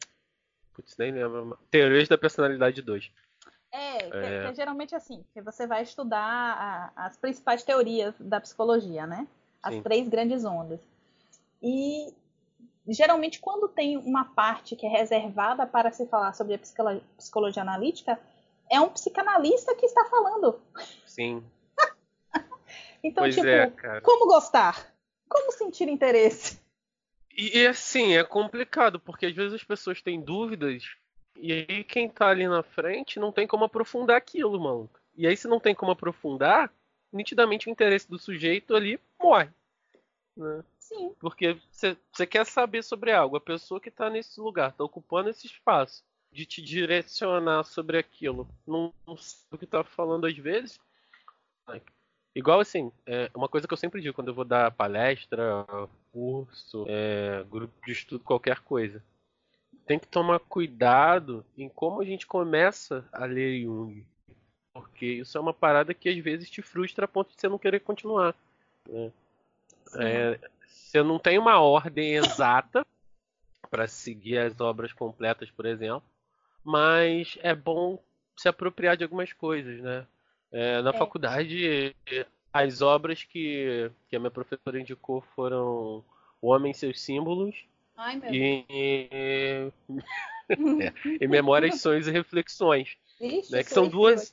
[0.80, 1.58] Putz, nem lembro.
[1.70, 3.10] Teorias da Personalidade 2.
[3.72, 4.42] É, que, É.
[4.42, 6.18] que é geralmente assim, que você vai estudar
[6.96, 9.28] a- as principais teorias da psicologia, né?
[9.62, 9.82] As Sim.
[9.82, 10.80] três grandes ondas.
[11.62, 12.12] E
[12.88, 17.62] geralmente quando tem uma parte que é reservada para se falar sobre a psicolo- psicologia
[17.62, 18.18] analítica,
[18.70, 20.58] é um psicanalista que está falando.
[21.06, 21.44] Sim.
[23.02, 23.70] Então, pois tipo, é,
[24.02, 24.92] como gostar?
[25.26, 26.59] Como sentir interesse?
[27.36, 30.96] E, e, assim, é complicado, porque às vezes as pessoas têm dúvidas,
[31.36, 34.90] e aí quem tá ali na frente não tem como aprofundar aquilo, mano.
[35.16, 36.72] E aí, se não tem como aprofundar,
[37.12, 39.50] nitidamente o interesse do sujeito ali morre.
[40.36, 40.64] Né?
[40.78, 45.28] Sim, Porque você quer saber sobre algo, a pessoa que tá nesse lugar, tá ocupando
[45.28, 50.36] esse espaço de te direcionar sobre aquilo, não, não sabe o que tá falando às
[50.36, 50.78] vezes.
[52.34, 55.66] Igual assim, é uma coisa que eu sempre digo quando eu vou dar palestra,
[56.12, 59.02] curso, é, grupo de estudo, qualquer coisa.
[59.86, 64.06] Tem que tomar cuidado em como a gente começa a ler Jung.
[64.72, 67.58] Porque isso é uma parada que às vezes te frustra a ponto de você não
[67.58, 68.34] querer continuar.
[68.88, 69.12] né?
[69.96, 72.86] É, você não tem uma ordem exata
[73.68, 76.02] para seguir as obras completas, por exemplo,
[76.64, 77.98] mas é bom
[78.36, 80.06] se apropriar de algumas coisas, né?
[80.52, 80.92] É, na É.
[80.92, 81.94] faculdade,
[82.52, 86.04] as obras que, que a minha professora indicou foram
[86.42, 87.54] O Homem e Seus Símbolos
[87.96, 89.72] Ai, meu e,
[91.20, 92.96] e Memórias, Sonhos e Reflexões.
[93.20, 94.32] Vixe, né, que são duas-.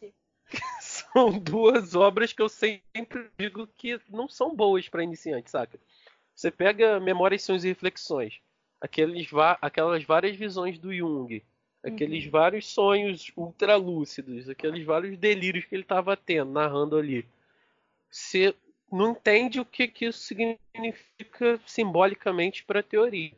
[0.79, 5.77] São duas obras que eu sempre digo que não são boas para iniciante, saca?
[6.33, 8.39] Você pega Memórias, Sonhos e Reflexões,
[8.79, 9.27] aqueles
[9.61, 11.43] aquelas várias visões do Jung,
[11.87, 12.31] aqueles Uhum.
[12.31, 17.25] vários sonhos ultralúcidos, aqueles vários delírios que ele estava tendo, narrando ali.
[18.09, 18.55] Você
[18.91, 23.33] não entende o que, que isso significa simbolicamente para a teoria.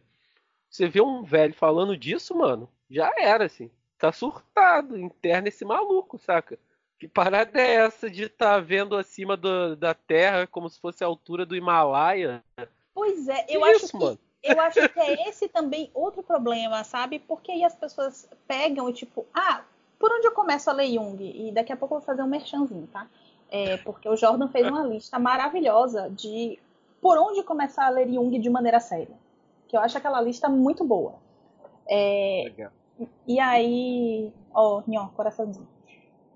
[0.70, 3.72] Você vê um velho falando disso, mano, já era, assim.
[3.98, 6.58] Tá surtado, interna esse maluco, saca?
[7.00, 11.04] Que parada é essa de estar tá vendo acima do- da Terra como se fosse
[11.04, 12.44] a altura do Himalaia?
[12.94, 14.20] Pois é, Que eu acho isso, que mano?
[14.44, 17.20] Eu acho que é esse também outro problema, sabe?
[17.20, 19.64] Porque aí as pessoas pegam e tipo, ah,
[20.00, 21.18] por onde eu começo a ler Jung?
[21.20, 23.08] E daqui a pouco eu vou fazer um merchanzinho, tá?
[23.52, 26.60] É, porque o Jordan fez uma lista maravilhosa de
[27.02, 29.16] por onde começar a ler Jung de maneira séria.
[29.68, 31.16] Que eu acho aquela lista muito boa.
[31.88, 32.72] É, Legal.
[33.28, 35.68] e aí, ó, nhó, coraçãozinho.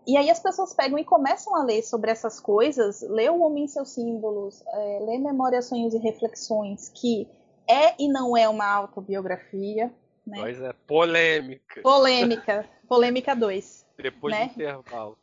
[0.05, 3.63] E aí as pessoas pegam e começam a ler sobre essas coisas, lê o Homem
[3.63, 7.25] e seus símbolos, é, lê Memórias, Sonhos e Reflexões, que
[7.67, 9.87] é e não é uma autobiografia,
[10.25, 10.39] né?
[10.39, 11.81] Mas é polêmica.
[11.81, 14.47] Polêmica, polêmica 2, Depois né?
[14.47, 15.17] do intervalo.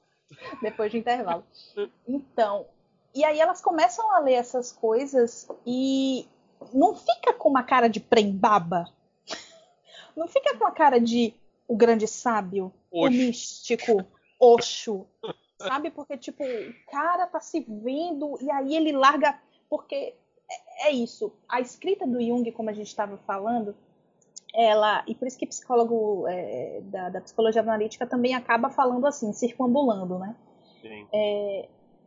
[0.62, 1.44] depois do intervalo.
[2.06, 2.66] Então,
[3.14, 6.26] e aí elas começam a ler essas coisas e
[6.72, 8.86] não fica com uma cara de prembaba,
[10.16, 11.34] não fica com a cara de
[11.66, 13.16] o grande sábio, o Oxi.
[13.16, 14.04] místico,
[14.38, 15.06] Oxo,
[15.58, 15.90] sabe?
[15.90, 19.38] Porque, tipo, o cara tá se vendo e aí ele larga.
[19.68, 20.14] Porque
[20.80, 21.32] é, é isso.
[21.48, 23.74] A escrita do Jung, como a gente estava falando,
[24.54, 25.04] ela.
[25.06, 30.18] E por isso que psicólogo é, da, da psicologia analítica também acaba falando assim, circunambulando,
[30.18, 30.34] né?
[30.80, 31.06] Sim.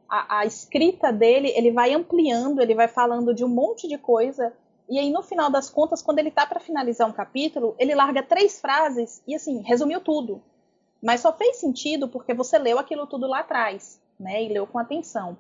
[0.09, 4.53] A, a escrita dele, ele vai ampliando, ele vai falando de um monte de coisa.
[4.89, 8.21] E aí, no final das contas, quando ele tá para finalizar um capítulo, ele larga
[8.21, 10.41] três frases e, assim, resumiu tudo.
[11.01, 14.43] Mas só fez sentido porque você leu aquilo tudo lá atrás, né?
[14.43, 15.37] E leu com atenção.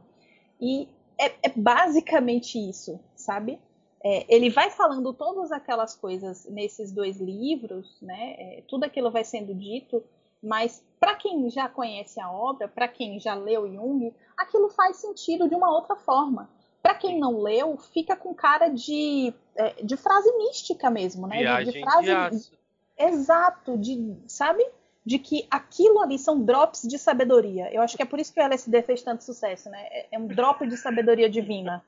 [0.59, 3.59] E é, é basicamente isso, sabe?
[4.03, 8.35] É, ele vai falando todas aquelas coisas nesses dois livros, né?
[8.37, 10.03] É, tudo aquilo vai sendo dito,
[10.41, 15.47] mas para quem já conhece a obra, para quem já leu Jung, aquilo faz sentido
[15.47, 16.49] de uma outra forma.
[16.81, 21.37] Para quem não leu, fica com cara de, é, de frase mística mesmo, né?
[21.37, 22.05] De- Viagem de, frase
[22.49, 22.51] de.
[22.97, 24.65] Exato, de, sabe?
[25.05, 27.73] De que aquilo ali são drops de sabedoria.
[27.73, 29.79] Eu acho que é por isso que o LSD fez tanto sucesso, né?
[29.91, 31.83] É- É um drop de sabedoria divina.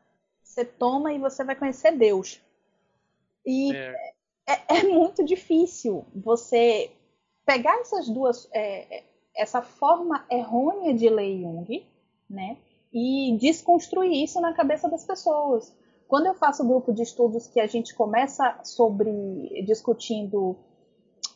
[0.56, 2.42] Você toma e você vai conhecer Deus.
[3.46, 4.14] E É,
[4.48, 6.90] é, é muito difícil você
[7.46, 9.04] pegar essas duas, é, é,
[9.36, 11.86] essa forma errônea de ler Jung,
[12.30, 12.56] né?
[12.94, 15.76] E desconstruir isso na cabeça das pessoas.
[16.08, 19.12] Quando eu faço grupo de estudos que a gente começa sobre
[19.66, 20.56] discutindo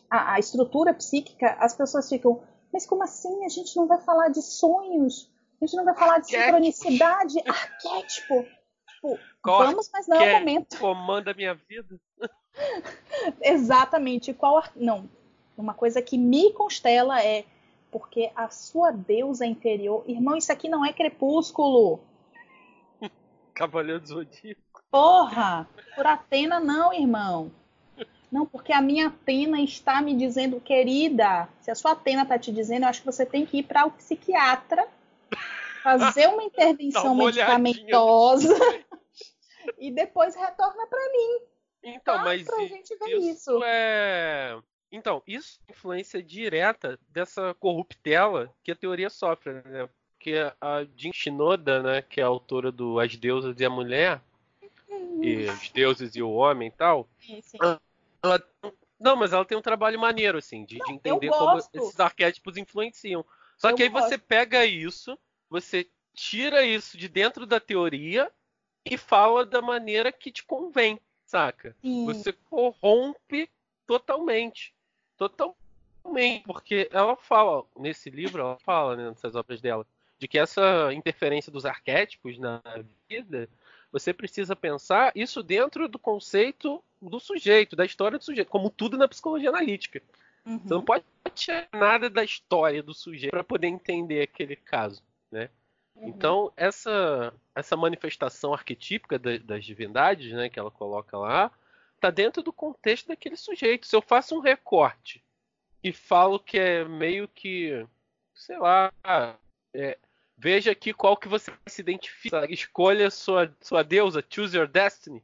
[0.10, 3.44] a, a estrutura psíquica, as pessoas ficam, mas como assim?
[3.44, 5.30] A gente não vai falar de sonhos,
[5.62, 8.59] a gente não vai falar de sincronicidade, arquétipo.
[9.00, 10.78] Tipo, Qual vamos, mas não é o arquétipo momento.
[10.78, 12.00] comanda a minha vida.
[13.42, 14.34] Exatamente.
[14.34, 15.10] Qual não?
[15.58, 17.46] Uma coisa que me constela é
[17.90, 20.04] porque a sua deusa interior.
[20.06, 22.02] Irmão, isso aqui não é crepúsculo.
[23.56, 24.84] Cavaleiro do Zodíaco.
[24.92, 25.68] Porra!
[25.96, 27.52] Por Atena, não, irmão.
[28.32, 32.52] Não, porque a minha Atena está me dizendo, querida, se a sua Atena está te
[32.52, 34.88] dizendo, eu acho que você tem que ir para o psiquiatra,
[35.84, 38.56] fazer uma intervenção uma medicamentosa
[39.78, 41.42] e depois retorna para mim.
[41.84, 42.24] Então, tá?
[42.24, 44.58] mas pra gente ver isso, isso é
[44.92, 49.88] então, isso é influência direta dessa corruptela que a teoria sofre, né?
[50.14, 54.22] Porque a Jin Shinoda, né, que é a autora do As Deusas e a Mulher,
[54.90, 55.24] uhum.
[55.24, 57.58] e os deuses e o homem e tal, sim, sim.
[58.22, 58.44] Ela,
[59.00, 62.58] não, mas ela tem um trabalho maneiro, assim, de, não, de entender como esses arquétipos
[62.58, 63.24] influenciam.
[63.58, 64.10] Só eu que aí gosto.
[64.10, 65.18] você pega isso,
[65.50, 68.30] você tira isso de dentro da teoria
[68.86, 71.76] e fala da maneira que te convém, saca?
[71.82, 72.06] Sim.
[72.06, 73.50] Você corrompe
[73.86, 74.74] totalmente.
[75.18, 76.44] Totalmente.
[76.46, 79.86] Porque ela fala, nesse livro, ela fala, né, nessas obras dela,
[80.18, 82.62] de que essa interferência dos arquétipos na
[83.08, 83.50] vida,
[83.92, 88.98] você precisa pensar isso dentro do conceito do sujeito, da história do sujeito, como tudo
[88.98, 90.02] na psicologia analítica.
[90.46, 90.60] Uhum.
[90.60, 95.50] Você não pode tirar nada da história do sujeito para poder entender aquele caso, né?
[96.00, 96.08] Uhum.
[96.08, 101.52] Então, essa, essa manifestação arquetípica da, das divindades, né, que ela coloca lá,
[102.00, 103.86] tá dentro do contexto daquele sujeito.
[103.86, 105.24] Se eu faço um recorte
[105.84, 107.86] e falo que é meio que,
[108.34, 108.92] sei lá,
[109.74, 109.98] é,
[110.38, 115.22] veja aqui qual que você se identifica, escolha sua, sua deusa, choose your destiny.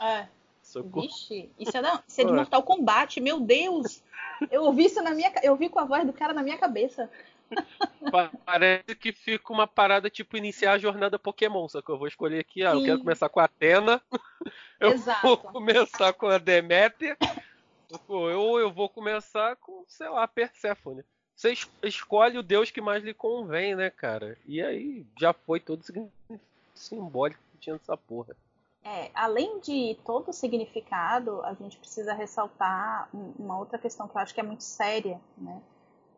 [0.00, 0.26] É.
[0.62, 1.06] Socorro.
[1.06, 4.02] Vixe, isso é, não, isso é de Mortal Kombat, meu Deus!
[4.50, 7.10] Eu ouvi isso na minha, eu vi com a voz do cara na minha cabeça.
[8.44, 12.40] Parece que fica uma parada tipo iniciar a jornada Pokémon, só que eu vou escolher
[12.40, 14.02] aqui, ah, eu quero começar com a Atena,
[14.80, 15.26] eu Exato.
[15.26, 17.16] vou começar com a Deméter,
[18.08, 21.04] ou eu vou começar com, sei lá, Perséfone.
[21.34, 24.36] Você escolhe o deus que mais lhe convém, né, cara?
[24.46, 25.84] E aí já foi todo
[26.74, 28.36] simbólico que tinha nessa porra.
[28.84, 34.20] É, além de todo o significado, a gente precisa ressaltar uma outra questão que eu
[34.20, 35.62] acho que é muito séria, né?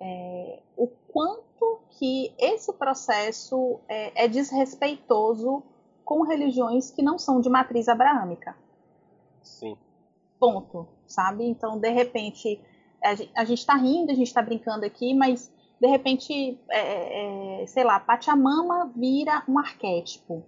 [0.00, 5.62] É, o quanto que esse processo é, é, desrespeitoso
[6.04, 8.57] com religiões que não são de matriz abraâmica.
[9.42, 9.76] Sim.
[10.38, 11.44] Ponto, sabe?
[11.44, 12.61] Então, de repente,
[13.35, 17.85] a gente está rindo, a gente está brincando aqui, mas de repente, é, é, sei
[17.85, 20.44] lá, Pachamama vira um arquétipo,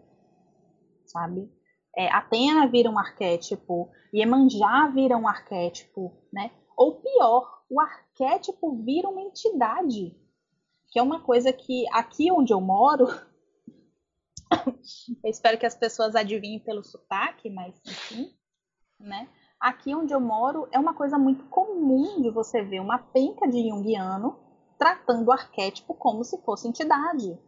[1.04, 1.50] sabe?
[1.96, 6.50] É, Atena vira um arquétipo, Iemanjá vira um arquétipo, né?
[6.76, 10.16] Ou pior, o arquétipo vira uma entidade,
[10.88, 13.06] que é uma coisa que aqui onde eu moro,
[15.24, 18.32] eu espero que as pessoas adivinhem pelo sotaque, mas enfim,
[18.98, 19.28] né?
[19.58, 23.68] Aqui onde eu moro é uma coisa muito comum de você ver uma penca de
[23.68, 24.38] Jungiano
[24.78, 27.38] tratando o arquétipo como se fosse entidade,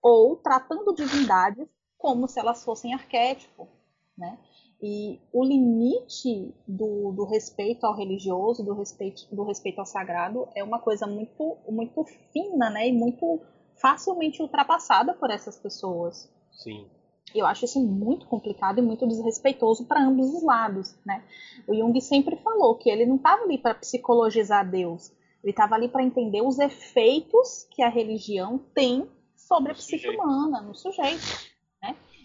[0.00, 1.68] ou tratando divindades
[1.98, 3.68] como se elas fossem arquétipo,
[4.16, 4.38] né?
[4.82, 10.62] E o limite do, do respeito ao religioso, do respeito, do respeito ao sagrado, é
[10.62, 12.88] uma coisa muito, muito fina, né?
[12.88, 13.40] E muito
[13.80, 16.30] facilmente ultrapassada por essas pessoas.
[16.52, 16.86] Sim.
[17.34, 21.24] Eu acho isso muito complicado e muito desrespeitoso para ambos os lados, né?
[21.66, 25.12] O Jung sempre falou que ele não estava ali para psicologizar Deus,
[25.42, 30.60] ele estava ali para entender os efeitos que a religião tem sobre a psique humana,
[30.60, 31.55] no sujeito.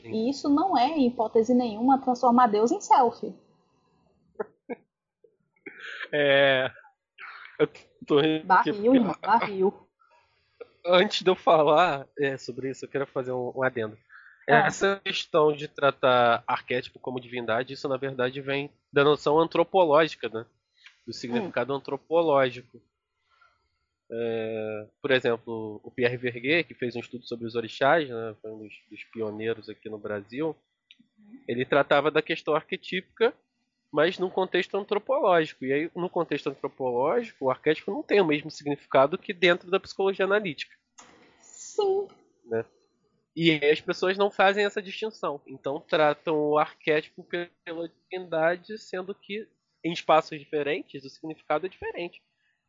[0.10, 3.34] E isso não é, em hipótese nenhuma, transformar Deus em selfie.
[6.14, 6.70] É.
[7.58, 7.68] Eu
[8.06, 9.88] tô Barril, irmão, barril.
[10.86, 13.98] Antes de eu falar é, sobre isso, eu quero fazer um, um adendo.
[14.50, 14.66] Ah.
[14.68, 20.46] Essa questão de tratar arquétipo como divindade, isso na verdade vem da noção antropológica, né?
[21.06, 21.78] Do significado hum.
[21.78, 22.82] antropológico.
[24.14, 28.52] É, por exemplo, o Pierre Verguet, que fez um estudo sobre os orixás, né, foi
[28.52, 30.54] um dos, dos, pioneiros aqui no Brasil,
[31.48, 33.34] ele tratava da questão arquetípica,
[33.90, 35.64] mas num contexto antropológico.
[35.64, 39.80] E aí, no contexto antropológico, o arquétipo não tem o mesmo significado que dentro da
[39.80, 40.76] psicologia analítica.
[41.40, 42.08] Sim.
[42.46, 42.66] Né?
[43.34, 45.42] E as pessoas não fazem essa distinção.
[45.48, 49.48] Então tratam o arquétipo pela divindade, sendo que
[49.84, 52.22] em espaços diferentes o significado é diferente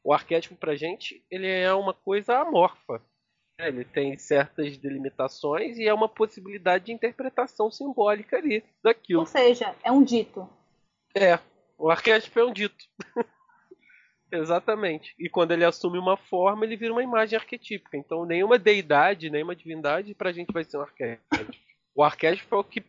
[0.05, 3.01] o arquétipo pra gente, ele é uma coisa amorfa.
[3.59, 3.69] Né?
[3.69, 9.21] Ele tem certas delimitações e é uma possibilidade de interpretação simbólica ali daquilo.
[9.21, 10.49] Ou seja, é um dito.
[11.15, 11.39] É,
[11.79, 12.85] o arquétipo é um dito.
[14.33, 15.15] Exatamente.
[15.19, 17.99] E quando ele assume uma forma, ele vira uma imagem arquetípica.
[17.99, 21.23] Então, nenhuma deidade, nenhuma divindade pra gente vai ser um arquétipo.
[21.95, 22.83] O arquétipo é o que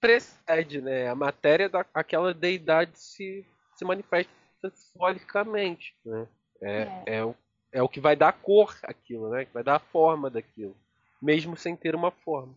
[0.00, 1.08] precede, né?
[1.08, 3.44] A matéria daquela deidade se,
[3.74, 4.30] se manifesta
[4.72, 6.26] simbolicamente, né?
[6.62, 7.18] É, é.
[7.18, 7.34] é,
[7.72, 9.44] é o que vai dar cor aquilo, né?
[9.44, 10.76] Que vai dar a forma daquilo,
[11.20, 12.54] mesmo sem ter uma forma.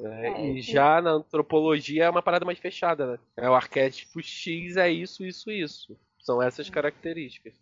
[0.00, 3.18] É, é, e já na antropologia é uma parada mais fechada, né?
[3.36, 5.96] É o arquétipo X é isso, isso, isso.
[6.18, 7.54] São essas características.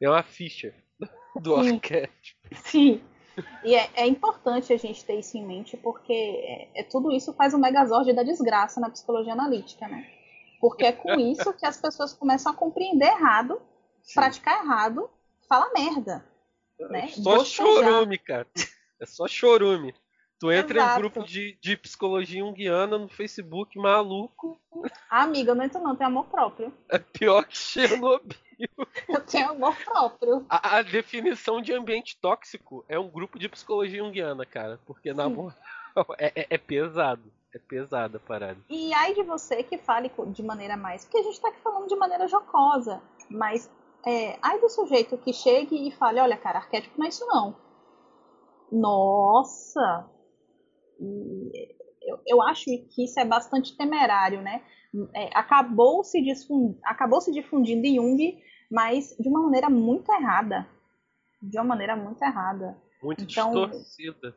[0.00, 0.72] É uma ficha
[1.36, 1.74] do Sim.
[1.74, 2.40] arquétipo.
[2.54, 3.00] Sim.
[3.64, 7.32] E é, é, importante a gente ter isso em mente, porque é, é, tudo isso
[7.34, 10.06] faz um megazord da desgraça na psicologia analítica, né?
[10.60, 13.60] Porque é com isso que as pessoas começam a compreender errado,
[14.08, 14.14] Sim.
[14.14, 15.10] praticar errado,
[15.46, 16.24] falar merda.
[16.80, 17.04] Né?
[17.04, 18.46] É só chorume, cara.
[19.00, 19.94] É só chorume.
[20.40, 20.90] Tu entra Exato.
[20.90, 24.58] em um grupo de, de psicologia junguiana no Facebook, maluco.
[25.10, 26.72] Ah, amiga, eu não entro não, tenho amor próprio.
[26.88, 28.38] É pior que Chernobyl.
[29.08, 30.44] Eu tenho amor próprio.
[30.48, 34.80] A, a, definição de ambiente tóxico é um grupo de psicologia junguiana, cara.
[34.84, 35.54] Porque, na moral,
[36.18, 37.22] é, é, é, pesado.
[37.54, 38.58] É pesada a parada.
[38.68, 41.04] E aí de você que fale de maneira mais...
[41.04, 43.00] Porque a gente tá aqui falando de maneira jocosa.
[43.30, 43.70] Mas,
[44.08, 47.54] é, aí do sujeito que chegue e fale, olha, cara, arquétipo não é isso não.
[48.72, 50.08] Nossa,
[52.00, 54.62] eu, eu acho que isso é bastante temerário, né?
[55.14, 56.18] É, acabou, se
[56.84, 60.66] acabou se difundindo Jung, mas de uma maneira muito errada.
[61.42, 62.80] De uma maneira muito errada.
[63.02, 64.34] Muito então, distorcida.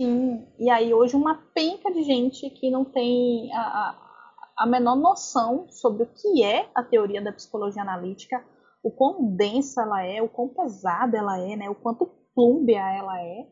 [0.00, 4.96] Sim, e aí hoje uma penca de gente que não tem a, a, a menor
[4.96, 8.44] noção sobre o que é a teoria da psicologia analítica,
[8.82, 11.70] o quão densa ela é, o quão pesada ela é, né?
[11.70, 13.46] O quanto plúmbia ela é.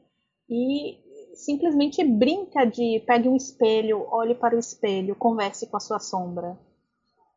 [0.48, 0.98] E
[1.34, 6.58] simplesmente brinca de pegue um espelho, olhe para o espelho, converse com a sua sombra.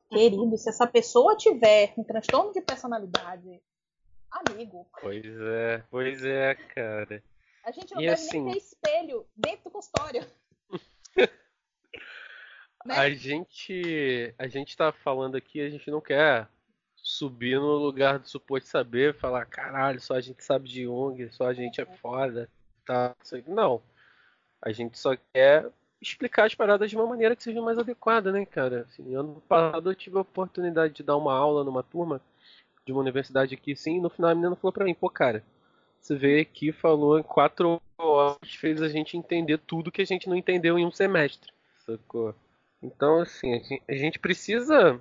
[0.10, 3.62] Querido, se essa pessoa tiver um transtorno de personalidade,
[4.32, 4.88] amigo.
[5.00, 7.24] Pois é, pois é, cara.
[7.64, 8.42] A gente não e deve assim...
[8.42, 10.26] nem ter espelho dentro do consultório.
[12.86, 12.96] né?
[12.96, 16.48] A gente, a gente tá falando aqui, a gente não quer
[17.04, 21.48] subir no lugar do suposto saber, falar, caralho, só a gente sabe de Jung, só
[21.48, 22.50] a gente é foda
[22.86, 23.16] tá.
[23.48, 23.82] Não.
[24.62, 25.70] A gente só quer
[26.02, 28.82] explicar as paradas de uma maneira que seja mais adequada, né, cara?
[28.82, 32.22] Assim, ano passado eu tive a oportunidade de dar uma aula numa turma
[32.86, 35.42] de uma universidade aqui, sim, e no final a menina falou pra mim, pô, cara,
[36.02, 40.28] você veio aqui, falou em quatro horas, fez a gente entender tudo que a gente
[40.28, 41.54] não entendeu em um semestre,
[41.86, 42.36] sacou?
[42.82, 45.00] Então, assim, a gente, a gente precisa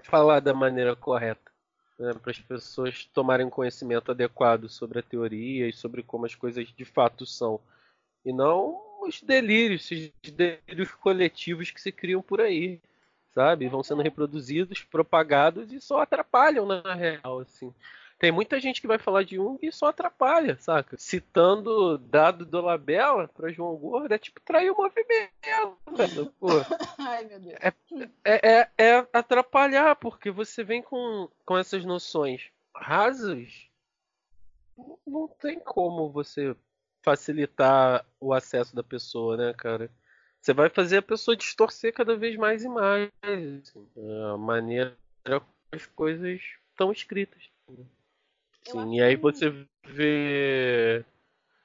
[0.00, 1.50] falar da maneira correta
[2.00, 6.66] né, para as pessoas tomarem conhecimento adequado sobre a teoria e sobre como as coisas
[6.68, 7.60] de fato são.
[8.24, 12.80] E não os delírios, esses delírios coletivos que se criam por aí,
[13.34, 13.68] sabe?
[13.68, 17.72] Vão sendo reproduzidos, propagados e só atrapalham na real, assim.
[18.20, 20.94] Tem muita gente que vai falar de Jung e só atrapalha, saca?
[20.98, 26.30] Citando dado do Labella para João Gordo, é tipo trair o movimento.
[26.38, 26.48] Pô.
[27.00, 27.56] Ai, meu Deus.
[27.58, 27.72] É,
[28.22, 33.70] é, é, é, atrapalhar, porque você vem com, com essas noções rasas.
[35.06, 36.54] Não tem como você
[37.02, 39.90] facilitar o acesso da pessoa, né, cara?
[40.42, 43.88] Você vai fazer a pessoa distorcer cada vez mais e mais assim,
[44.30, 44.94] a maneira
[45.24, 46.38] como as coisas
[46.70, 47.48] estão escritas.
[48.62, 49.50] Sim, e aí você
[49.86, 51.04] vê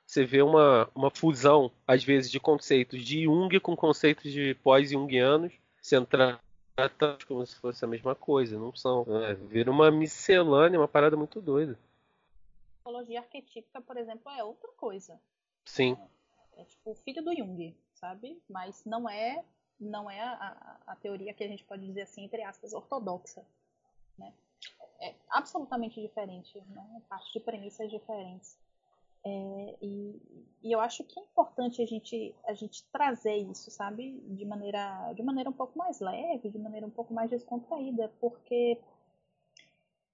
[0.06, 5.52] você vê uma, uma fusão, às vezes, de conceitos de Jung com conceitos de pós-jungianos,
[5.82, 9.06] sendo tratados como se fosse a mesma coisa, não são.
[9.24, 11.78] É, vira uma miscelânea, uma parada muito doida.
[12.76, 15.20] Psicologia arquetípica, por exemplo, é outra coisa.
[15.66, 15.98] Sim.
[16.56, 18.40] É, é tipo o filho do Jung, sabe?
[18.48, 19.44] Mas não é
[19.78, 23.44] não é a, a, a teoria que a gente pode dizer assim, entre aspas, ortodoxa.
[24.18, 24.32] Né?
[25.02, 27.02] É absolutamente diferente, né?
[27.10, 28.58] parte de premissas diferentes.
[29.28, 30.22] É, e,
[30.62, 35.12] e, eu acho que é importante a gente, a gente trazer isso, sabe, de maneira,
[35.14, 38.80] de maneira um pouco mais leve, de maneira um pouco mais descontraída, porque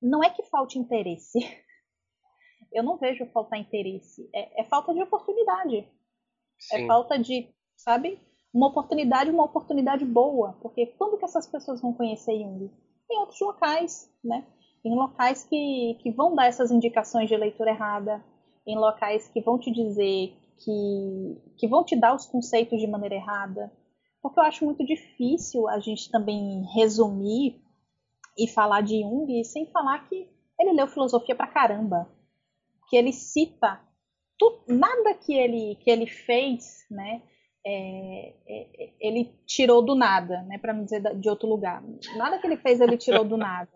[0.01, 1.39] não é que falte interesse.
[2.71, 5.79] Eu não vejo faltar interesse, é, é falta de oportunidade.
[5.79, 6.83] É Sim.
[6.83, 8.17] É falta de, sabe,
[8.53, 12.71] uma oportunidade, uma oportunidade boa, porque quando que essas pessoas vão conhecer Jung?
[13.09, 14.47] Em outros locais, né?
[14.83, 18.23] Em locais que, que vão dar essas indicações de leitura errada,
[18.65, 23.15] em locais que vão te dizer que, que vão te dar os conceitos de maneira
[23.15, 23.71] errada.
[24.21, 27.61] Porque eu acho muito difícil a gente também resumir
[28.37, 30.29] e falar de Jung sem falar que
[30.59, 32.07] ele leu filosofia pra caramba.
[32.87, 33.81] Que ele cita
[34.37, 37.21] tu, nada que ele, que ele fez, né?
[37.63, 40.57] É, é, ele tirou do nada, né?
[40.57, 41.83] Para não dizer de outro lugar.
[42.15, 43.69] Nada que ele fez ele tirou do nada.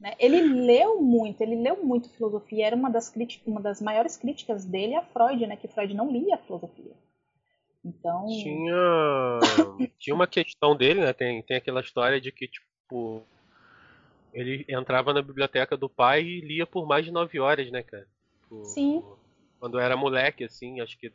[0.00, 0.14] Né?
[0.18, 2.66] Ele leu muito, ele leu muito filosofia.
[2.66, 3.12] Era uma das
[3.46, 5.56] uma das maiores críticas dele a Freud, né?
[5.56, 6.92] Que Freud não lia filosofia.
[7.84, 9.38] Então tinha
[9.98, 11.12] tinha uma questão dele, né?
[11.12, 13.22] Tem tem aquela história de que tipo
[14.32, 18.06] ele entrava na biblioteca do pai e lia por mais de nove horas, né, cara?
[18.42, 19.02] Tipo, Sim.
[19.58, 21.12] Quando era moleque, assim, acho que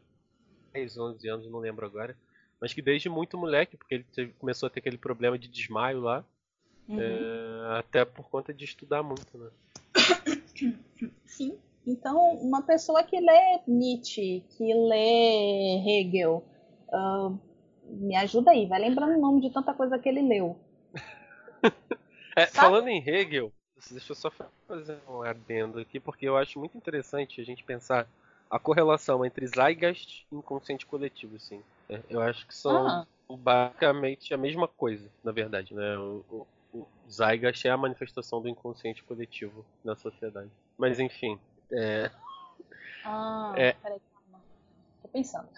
[0.74, 2.16] 10, 11 anos, não lembro agora.
[2.60, 6.02] Mas que desde muito moleque, porque ele teve, começou a ter aquele problema de desmaio
[6.02, 6.26] lá.
[6.88, 7.00] Uhum.
[7.00, 9.50] É, até por conta de estudar muito, né?
[11.26, 11.58] Sim.
[11.86, 16.44] Então, uma pessoa que lê Nietzsche, que lê Hegel,
[16.90, 17.40] uh,
[17.86, 20.58] me ajuda aí, vai lembrando o nome de tanta coisa que ele leu.
[22.36, 23.52] é, falando em Hegel,
[23.92, 24.32] deixa eu só
[24.68, 28.08] fazer um adendo aqui, porque eu acho muito interessante a gente pensar
[28.50, 31.62] a correlação entre Zeitgeist e inconsciente coletivo, assim.
[31.90, 33.06] É, eu acho que são ah.
[33.30, 35.98] basicamente a mesma coisa, na verdade, né?
[35.98, 40.50] O, o, Zeitgeist é a manifestação do inconsciente coletivo na sociedade.
[40.78, 41.40] Mas enfim,
[41.72, 42.12] é...
[43.04, 43.74] Ah, é...
[43.74, 44.44] peraí, calma.
[45.02, 45.50] Tô pensando.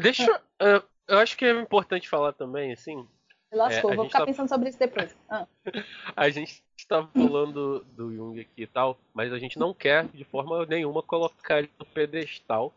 [0.00, 0.42] Deixa.
[0.60, 3.06] eu, eu acho que é importante falar também, assim.
[3.52, 4.26] Lascou, é, vou ficar tá...
[4.26, 5.16] pensando sobre isso depois.
[5.28, 5.46] Ah.
[6.16, 10.24] a gente está falando do Jung aqui e tal, mas a gente não quer de
[10.24, 12.74] forma nenhuma colocar ele no pedestal.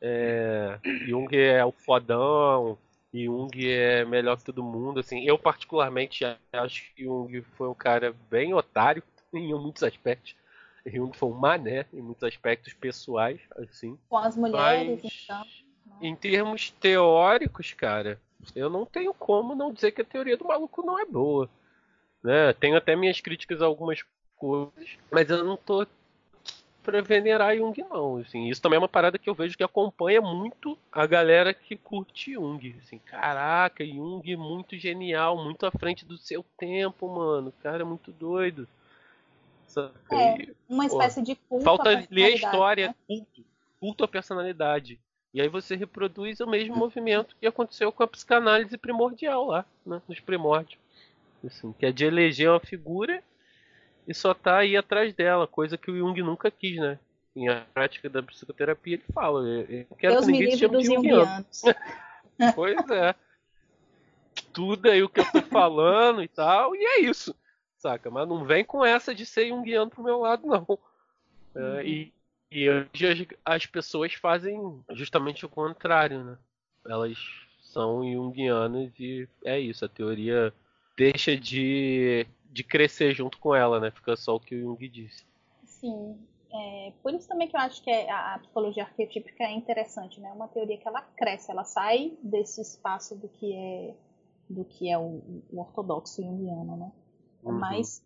[0.00, 2.78] É, Jung é o fodão,
[3.12, 5.00] Jung é melhor que todo mundo.
[5.00, 9.02] Assim, eu particularmente acho que Jung foi um cara bem otário
[9.32, 10.34] em muitos aspectos.
[10.86, 13.98] Jung foi um mané em muitos aspectos pessoais, assim.
[14.08, 15.44] Com as mulheres, Mas, então.
[16.00, 18.18] Em termos teóricos, cara,
[18.54, 21.48] eu não tenho como não dizer que a teoria do maluco não é boa.
[22.22, 22.52] Né?
[22.54, 24.02] Tenho até minhas críticas a algumas
[24.36, 25.86] coisas, mas eu não tô
[26.82, 28.18] pra venerar Jung, não.
[28.18, 31.76] Assim, isso também é uma parada que eu vejo que acompanha muito a galera que
[31.76, 32.76] curte Jung.
[32.82, 37.52] Assim, caraca, Jung muito genial, muito à frente do seu tempo, mano.
[37.62, 38.66] Cara, é muito doido.
[40.10, 41.64] É, uma espécie de culto.
[41.64, 42.94] Falta ler a história, né?
[43.06, 43.44] culto.
[43.78, 44.98] Culto à personalidade.
[45.32, 50.02] E aí você reproduz o mesmo movimento que aconteceu com a psicanálise primordial lá, né,
[50.08, 50.78] nos primórdios.
[51.44, 53.22] Assim, que é de eleger uma figura
[54.10, 56.98] e só tá aí atrás dela, coisa que o Jung nunca quis, né?
[57.34, 60.84] Em a prática da psicoterapia ele fala, eu quero Deus que ninguém se chame de
[60.84, 61.46] Jungiano.
[62.54, 63.14] pois é.
[64.52, 67.34] Tudo aí o que eu tô falando e tal, e é isso
[67.80, 68.10] saca?
[68.10, 70.78] Mas não vem com essa de ser junguiano pro meu lado, não.
[71.54, 71.76] É, uhum.
[71.76, 72.12] É, e,
[72.50, 76.38] e hoje as, pessoas fazem justamente o contrário, né?
[76.86, 77.18] Elas
[77.62, 80.52] são junguianas e é isso, a teoria
[80.96, 83.90] deixa de, de crescer junto com ela, né?
[83.90, 85.24] Fica só o que o Jung disse.
[85.64, 86.18] Sim.
[86.52, 90.20] É, por isso também que eu acho que é, a, a, psicologia arquetípica é interessante,
[90.20, 90.32] né?
[90.32, 93.94] Uma teoria que ela cresce, ela sai desse espaço do que é
[94.48, 95.22] do que é o,
[95.52, 96.92] o ortodoxo junguiano, né?
[97.44, 97.52] Uhum.
[97.52, 98.04] Mas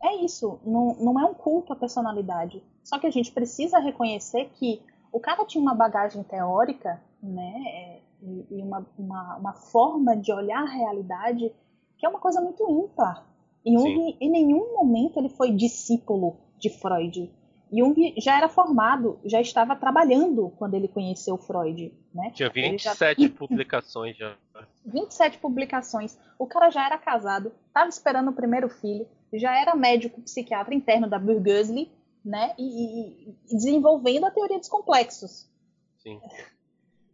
[0.00, 2.62] é isso, não, não é um culto à personalidade.
[2.84, 8.46] Só que a gente precisa reconhecer que o cara tinha uma bagagem teórica, né, e,
[8.50, 11.52] e uma, uma, uma, forma de olhar a realidade
[11.96, 13.24] que é uma coisa muito ímpar.
[13.64, 17.30] E Jung, em nenhum momento ele foi discípulo de Freud.
[17.72, 21.92] Jung já era formado, já estava trabalhando quando ele conheceu Freud.
[22.14, 22.30] Né?
[22.32, 23.28] Tinha 27 já...
[23.34, 24.36] publicações já.
[24.84, 26.18] 27 publicações.
[26.38, 31.08] O cara já era casado, estava esperando o primeiro filho, já era médico psiquiatra interno
[31.08, 31.90] da Burgosli,
[32.24, 32.54] né?
[32.58, 35.50] E, e, e desenvolvendo a teoria dos complexos.
[35.98, 36.20] Sim.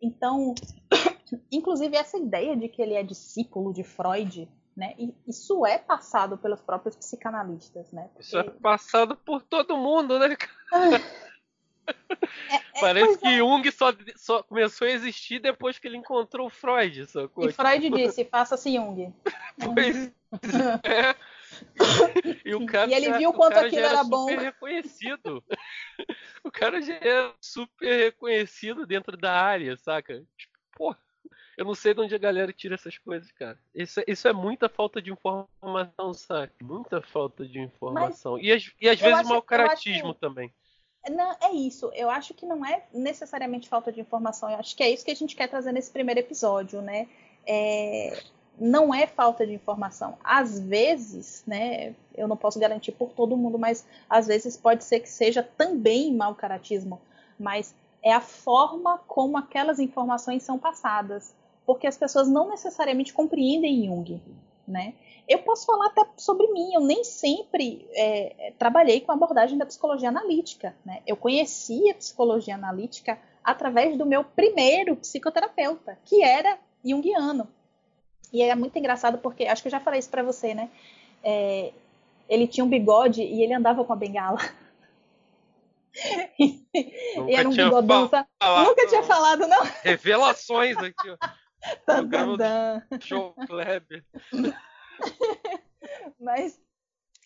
[0.03, 0.55] Então,
[1.51, 4.49] inclusive essa ideia de que ele é discípulo de Freud
[4.81, 4.95] né?
[4.99, 8.09] E isso é passado pelos próprios psicanalistas, né?
[8.15, 8.23] Porque...
[8.23, 10.37] Isso é passado por todo mundo, né?
[12.49, 13.39] É, é, Parece que é.
[13.39, 17.05] Jung só, só, começou a existir depois que ele encontrou Freud.
[17.07, 17.49] Sacou?
[17.49, 19.13] E Freud disse, faça-se Jung.
[19.75, 21.17] Pois é.
[22.45, 24.29] E, o cara, e ele viu quanto aquilo era, era bom.
[24.29, 25.43] super reconhecido.
[26.45, 30.25] o cara já é super reconhecido dentro da área, saca?
[30.37, 31.10] Tipo, porra.
[31.57, 33.59] Eu não sei de onde a galera tira essas coisas, cara.
[33.75, 36.53] Isso, é, isso é muita falta de informação, sabe?
[36.63, 38.33] Muita falta de informação.
[38.33, 40.53] Mas e, as, e às vezes acho, mau caratismo também.
[41.09, 41.91] Não, é isso.
[41.95, 44.51] Eu acho que não é necessariamente falta de informação.
[44.51, 47.09] Eu acho que é isso que a gente quer trazer nesse primeiro episódio, né?
[47.47, 48.23] É,
[48.59, 50.19] não é falta de informação.
[50.23, 51.95] Às vezes, né?
[52.15, 56.15] Eu não posso garantir por todo mundo, mas às vezes pode ser que seja também
[56.15, 57.01] mau caratismo.
[57.39, 61.35] Mas é a forma como aquelas informações são passadas
[61.71, 64.21] porque as pessoas não necessariamente compreendem Jung,
[64.67, 64.93] né?
[65.29, 69.65] Eu posso falar até sobre mim, eu nem sempre é, trabalhei com a abordagem da
[69.65, 71.01] psicologia analítica, né?
[71.07, 77.47] Eu conheci a psicologia analítica através do meu primeiro psicoterapeuta, que era junguiano.
[78.33, 80.71] E é muito engraçado porque, acho que eu já falei isso para você, né?
[81.23, 81.73] É,
[82.29, 84.41] ele tinha um bigode e ele andava com a bengala.
[86.39, 88.09] E era um bigodão.
[88.09, 89.63] Falado, Nunca tinha falado, não.
[89.83, 91.17] Revelações aqui, ó.
[93.01, 94.05] Show Kleber.
[96.19, 96.59] Mas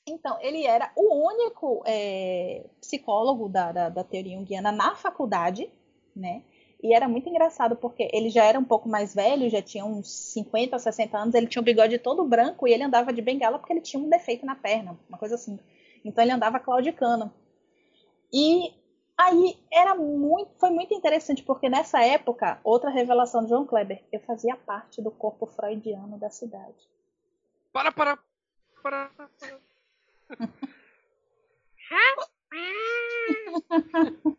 [0.07, 5.71] Então, ele era o único é, psicólogo da, da, da teoria junguiana na faculdade,
[6.15, 6.43] né?
[6.83, 10.11] E era muito engraçado porque ele já era um pouco mais velho, já tinha uns
[10.33, 13.59] 50 ou 60 anos, ele tinha o bigode todo branco e ele andava de bengala
[13.59, 15.59] porque ele tinha um defeito na perna, uma coisa assim.
[16.05, 17.33] Então ele andava claudicando.
[18.37, 18.75] E
[19.17, 24.19] aí era muito, foi muito interessante porque nessa época, outra revelação de João Kleber, eu
[24.23, 26.91] fazia parte do corpo freudiano da cidade.
[27.73, 28.19] Para, para,
[28.83, 29.09] para.
[29.11, 29.31] para.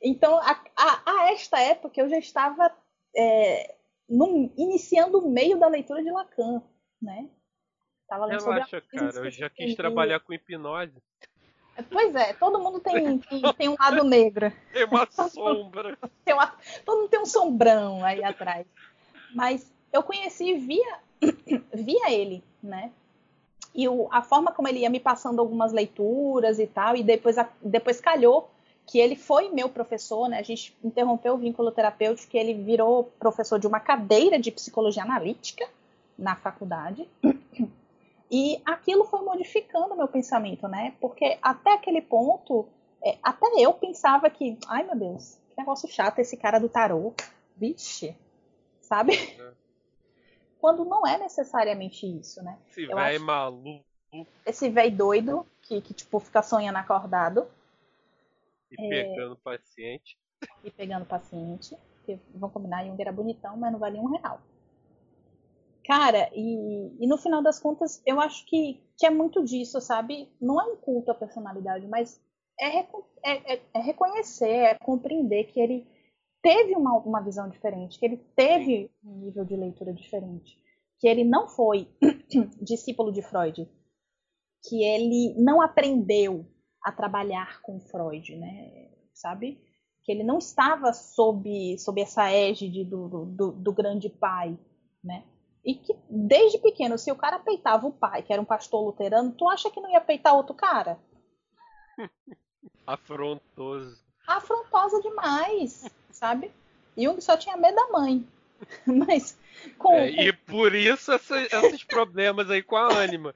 [0.00, 2.74] então, a, a, a, esta época eu já estava
[3.14, 3.76] é,
[4.56, 6.62] iniciando o meio da leitura de Lacan,
[7.00, 7.28] né?
[8.08, 11.02] Tava lendo Relaxa, cara, eu já quis trabalhar com hipnose.
[11.90, 14.52] Pois é, todo mundo tem, tem, tem um lado negro.
[14.72, 15.98] Tem uma sombra.
[16.24, 16.52] tem uma,
[16.84, 18.66] todo mundo tem um sombrão aí atrás.
[19.34, 20.98] Mas eu conheci via,
[21.72, 22.90] via ele, né?
[23.74, 27.38] E o, a forma como ele ia me passando algumas leituras e tal, e depois,
[27.38, 28.50] a, depois calhou
[28.86, 30.38] que ele foi meu professor, né?
[30.38, 35.02] A gente interrompeu o vínculo terapêutico, que ele virou professor de uma cadeira de psicologia
[35.02, 35.66] analítica
[36.18, 37.08] na faculdade.
[38.32, 40.96] E aquilo foi modificando meu pensamento, né?
[40.98, 42.66] Porque até aquele ponto,
[43.04, 47.12] é, até eu pensava que, ai meu Deus, que negócio chato esse cara do tarô.
[47.54, 48.16] Vixe,
[48.80, 49.14] sabe?
[49.38, 49.52] É.
[50.58, 52.58] Quando não é necessariamente isso, né?
[52.70, 53.84] Esse velho maluco.
[54.46, 57.46] Esse velho doido que, que, tipo, fica sonhando acordado.
[58.70, 59.04] E é...
[59.04, 60.18] pegando paciente.
[60.64, 61.76] E pegando paciente.
[61.96, 64.40] Porque, vamos combinar, Jung era bonitão, mas não valia um real.
[65.84, 70.28] Cara, e, e no final das contas, eu acho que, que é muito disso, sabe?
[70.40, 72.20] Não é um culto à personalidade, mas
[72.60, 72.86] é, é,
[73.24, 75.86] é, é reconhecer, é compreender que ele
[76.40, 80.56] teve uma, uma visão diferente, que ele teve um nível de leitura diferente,
[81.00, 81.88] que ele não foi
[82.62, 83.68] discípulo de Freud,
[84.68, 86.46] que ele não aprendeu
[86.84, 88.90] a trabalhar com Freud, né?
[89.12, 89.60] Sabe?
[90.04, 94.56] Que ele não estava sob, sob essa égide do, do, do grande pai,
[95.02, 95.24] né?
[95.64, 99.32] E que desde pequeno, se o cara peitava o pai, que era um pastor luterano,
[99.32, 100.98] tu acha que não ia peitar outro cara?
[102.86, 104.02] Afrontoso.
[104.26, 106.50] Afrontosa demais, sabe?
[106.96, 108.26] Jung só tinha medo da mãe.
[108.86, 109.38] Mas
[109.78, 113.34] com, é, E por isso essa, esses problemas aí com a ânima.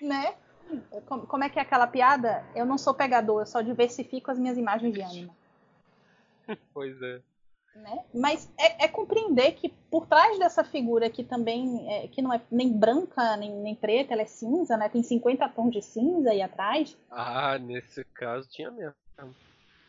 [0.00, 0.34] Né?
[1.06, 2.44] Como, como é que é aquela piada?
[2.54, 5.36] Eu não sou pegador, eu só diversifico as minhas imagens de ânima.
[6.72, 7.20] Pois é.
[7.82, 8.04] Né?
[8.12, 12.40] Mas é, é, compreender que por trás dessa figura que também é, que não é
[12.50, 14.88] nem branca nem, nem, preta, ela é cinza, né?
[14.88, 16.96] Tem 50 tons de cinza aí atrás.
[17.10, 18.94] Ah, nesse caso tinha mesmo.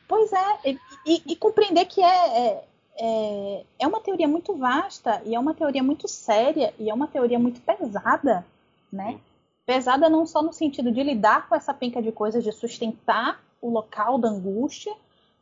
[0.08, 2.64] Pois é, e, e, e compreender que é, é,
[3.00, 7.08] é, é uma teoria muito vasta e é uma teoria muito séria e é uma
[7.08, 8.46] teoria muito pesada,
[8.92, 9.14] né?
[9.14, 9.22] Sim.
[9.66, 13.70] Pesada não só no sentido de lidar com essa penca de coisas, de sustentar o
[13.70, 14.94] local da angústia,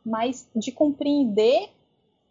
[0.04, 1.70] mas de compreender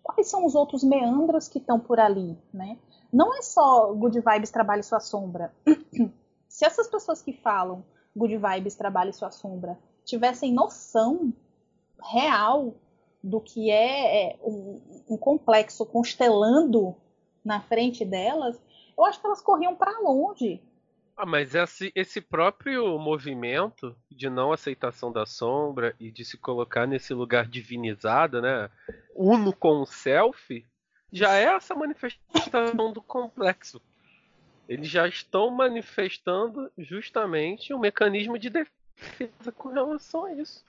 [0.08, 2.78] quais são os outros meandros que estão por ali, né?
[3.12, 5.53] Não é só Good Vibes trabalhe sua sombra.
[6.47, 7.84] Se essas pessoas que falam
[8.16, 11.34] Good Vibes trabalhe sua sombra tivessem noção
[12.01, 12.74] real
[13.22, 16.95] do que é, é um, um, complexo constelando
[17.43, 18.60] na frente delas,
[18.97, 20.62] eu acho que elas corriam para longe.
[21.18, 26.86] Ah, mas esse, esse próprio movimento de não aceitação da sombra e de se colocar
[26.86, 28.70] nesse lugar divinizado, né?
[29.15, 30.63] Uno com o self,
[31.11, 33.82] já é essa manifestação do complexo.
[34.70, 40.63] Eles já estão manifestando justamente um mecanismo de defesa com relação a isso.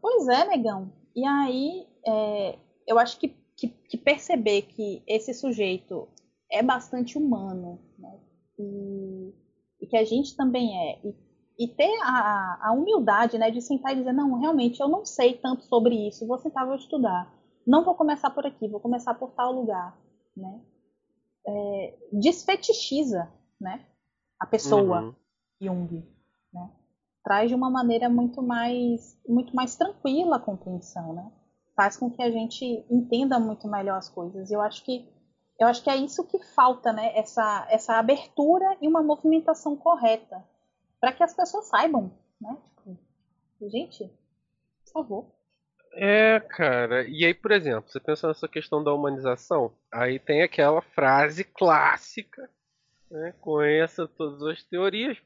[0.00, 0.92] Pois é, negão.
[1.14, 6.08] E aí, é, eu acho que, que, que, perceber que esse sujeito
[6.50, 7.78] é bastante humano?
[8.58, 9.34] E,
[9.80, 11.00] e que a gente também é.
[11.04, 11.14] E,
[11.58, 15.34] e ter a, a, humildade né, de sentar e dizer, não, realmente eu não sei
[15.34, 17.32] tanto sobre isso, vou sentar, vou estudar.
[17.66, 19.96] Não vou começar por aqui, vou começar por tal lugar.
[20.36, 20.60] Né?
[21.46, 23.30] É, desfetichiza
[23.60, 23.84] né,
[24.40, 25.14] a pessoa, uhum.
[25.60, 26.04] Jung.
[26.52, 26.70] Né?
[27.22, 31.12] Traz de uma maneira muito mais, muito mais tranquila a compreensão.
[31.12, 31.30] Né?
[31.76, 34.50] Faz com que a gente entenda muito melhor as coisas.
[34.50, 35.08] Eu acho que
[35.58, 37.12] eu acho que é isso que falta, né?
[37.16, 40.42] Essa, essa abertura e uma movimentação correta.
[41.00, 42.56] Para que as pessoas saibam, né?
[43.62, 44.10] Tipo, gente,
[44.84, 45.26] por favor.
[45.94, 47.06] É, cara.
[47.06, 52.48] E aí, por exemplo, você pensa nessa questão da humanização, aí tem aquela frase clássica,
[53.10, 53.34] né?
[53.40, 55.18] Conheça todas as teorias,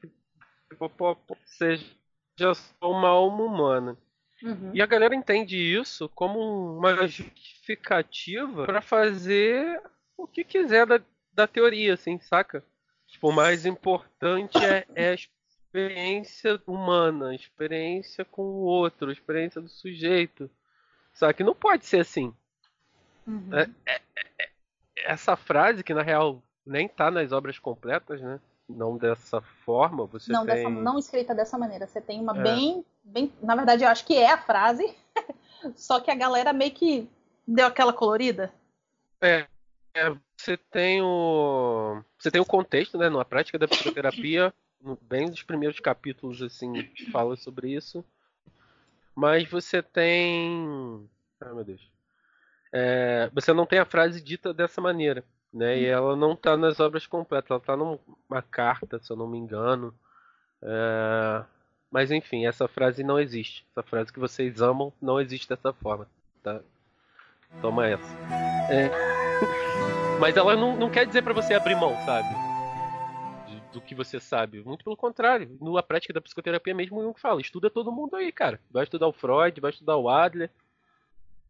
[1.45, 3.97] seja só uma alma humana.
[4.43, 4.71] Uhum.
[4.73, 6.39] E a galera entende isso como
[6.77, 9.81] uma justificativa para fazer
[10.17, 10.99] o que quiser da,
[11.33, 12.63] da teoria, assim, saca?
[13.07, 19.13] Tipo, o mais importante é, é a experiência humana, a experiência com o outro, a
[19.13, 20.49] experiência do sujeito.
[21.13, 22.33] Só que não pode ser assim.
[23.25, 23.49] Uhum.
[23.53, 24.01] É, é,
[24.39, 24.49] é,
[25.05, 28.39] essa frase, que na real nem tá nas obras completas, né?
[28.67, 30.55] Não dessa forma, você não, tem...
[30.55, 31.87] dessa, não escrita dessa maneira.
[31.87, 32.43] Você tem uma é.
[32.43, 33.31] bem, bem.
[33.41, 34.93] Na verdade, eu acho que é a frase,
[35.75, 37.09] só que a galera meio que
[37.47, 38.53] deu aquela colorida.
[39.21, 39.47] É, é,
[40.35, 42.01] você tem o.
[42.17, 43.09] Você tem o contexto, né?
[43.09, 44.53] Na prática da psicoterapia,
[45.01, 48.03] bem dos primeiros capítulos, assim, fala sobre isso.
[49.15, 51.09] Mas você tem.
[51.41, 51.91] Ai meu Deus.
[52.71, 55.23] É, você não tem a frase dita dessa maneira.
[55.53, 55.79] Né?
[55.79, 59.37] E ela não está nas obras completas, ela está numa carta, se eu não me
[59.37, 59.93] engano.
[60.61, 61.43] É...
[61.89, 63.65] Mas enfim, essa frase não existe.
[63.71, 66.07] Essa frase que vocês amam não existe dessa forma.
[66.43, 66.61] Tá?
[67.61, 68.13] Toma essa.
[68.69, 69.66] É...
[70.19, 72.47] Mas ela não, não quer dizer para você abrir mão, sabe?
[73.77, 74.61] do que você sabe.
[74.63, 75.57] Muito pelo contrário.
[75.61, 78.59] Na prática da psicoterapia mesmo, o Jung fala: estuda todo mundo aí, cara.
[78.69, 80.49] Vai estudar o Freud, vai estudar o Adler.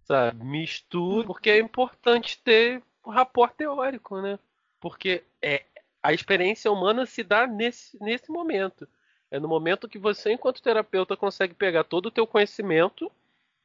[0.03, 0.43] Sabe?
[0.43, 4.38] Me estuda, porque é importante ter o rapport teórico, né?
[4.80, 5.63] Porque é,
[6.01, 8.88] a experiência humana se dá nesse, nesse momento.
[9.30, 13.11] É no momento que você, enquanto terapeuta, consegue pegar todo o teu conhecimento,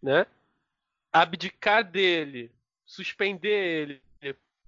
[0.02, 0.26] né?
[1.12, 2.50] Abdicar dele,
[2.84, 4.02] suspender ele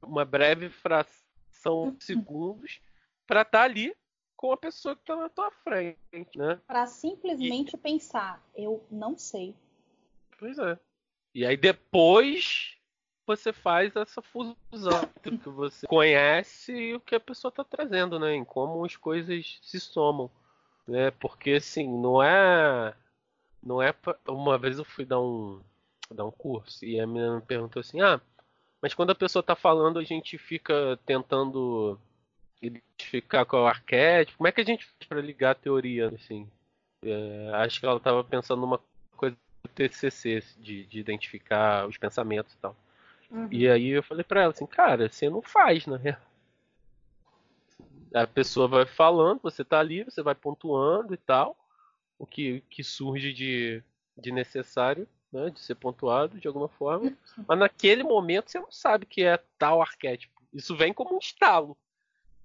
[0.05, 2.81] uma breve fração de segundos
[3.27, 3.95] para estar tá ali
[4.37, 6.61] com a pessoa que está na tua frente, né?
[6.67, 7.79] Para simplesmente e...
[7.79, 9.55] pensar, eu não sei.
[10.39, 10.79] Pois é.
[11.35, 12.77] E aí depois
[13.27, 14.53] você faz essa fusão
[15.17, 18.35] entre o que você conhece e o que a pessoa está trazendo, né?
[18.35, 20.31] Em como as coisas se somam,
[20.87, 21.11] né?
[21.13, 22.95] Porque assim, não é,
[23.63, 24.17] não é pra...
[24.29, 25.61] uma vez eu fui dar um
[26.11, 28.21] dar um curso e a menina me perguntou assim, ah,
[28.85, 31.99] mas quando a pessoa está falando a gente fica tentando
[32.61, 36.09] identificar qual é o arquétipo, como é que a gente faz para ligar a teoria,
[36.09, 36.47] assim?
[37.03, 38.78] É, acho que ela estava pensando numa
[39.16, 42.76] coisa do TCC de, de identificar os pensamentos e tal.
[43.30, 43.49] Uhum.
[43.51, 46.20] E aí eu falei pra ela assim, cara, você não faz, na real.
[48.12, 51.57] A pessoa vai falando, você tá ali, você vai pontuando e tal.
[52.18, 53.82] O que, que surge de,
[54.14, 55.51] de necessário, né?
[55.51, 57.12] De ser pontuado de alguma forma.
[57.47, 60.41] Mas naquele momento você não sabe que é tal arquétipo.
[60.53, 61.76] Isso vem como um estalo.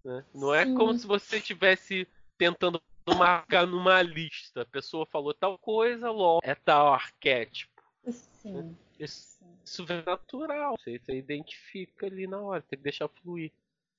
[0.03, 0.25] Né?
[0.33, 0.75] Não é Sim.
[0.75, 2.81] como se você estivesse tentando
[3.15, 4.63] marcar numa lista.
[4.63, 7.81] A pessoa falou tal coisa, logo é tal arquétipo.
[8.09, 8.53] Sim.
[8.53, 8.73] Né?
[8.99, 13.51] Isso, isso é natural, você, você, identifica ali na hora, tem que deixar fluir.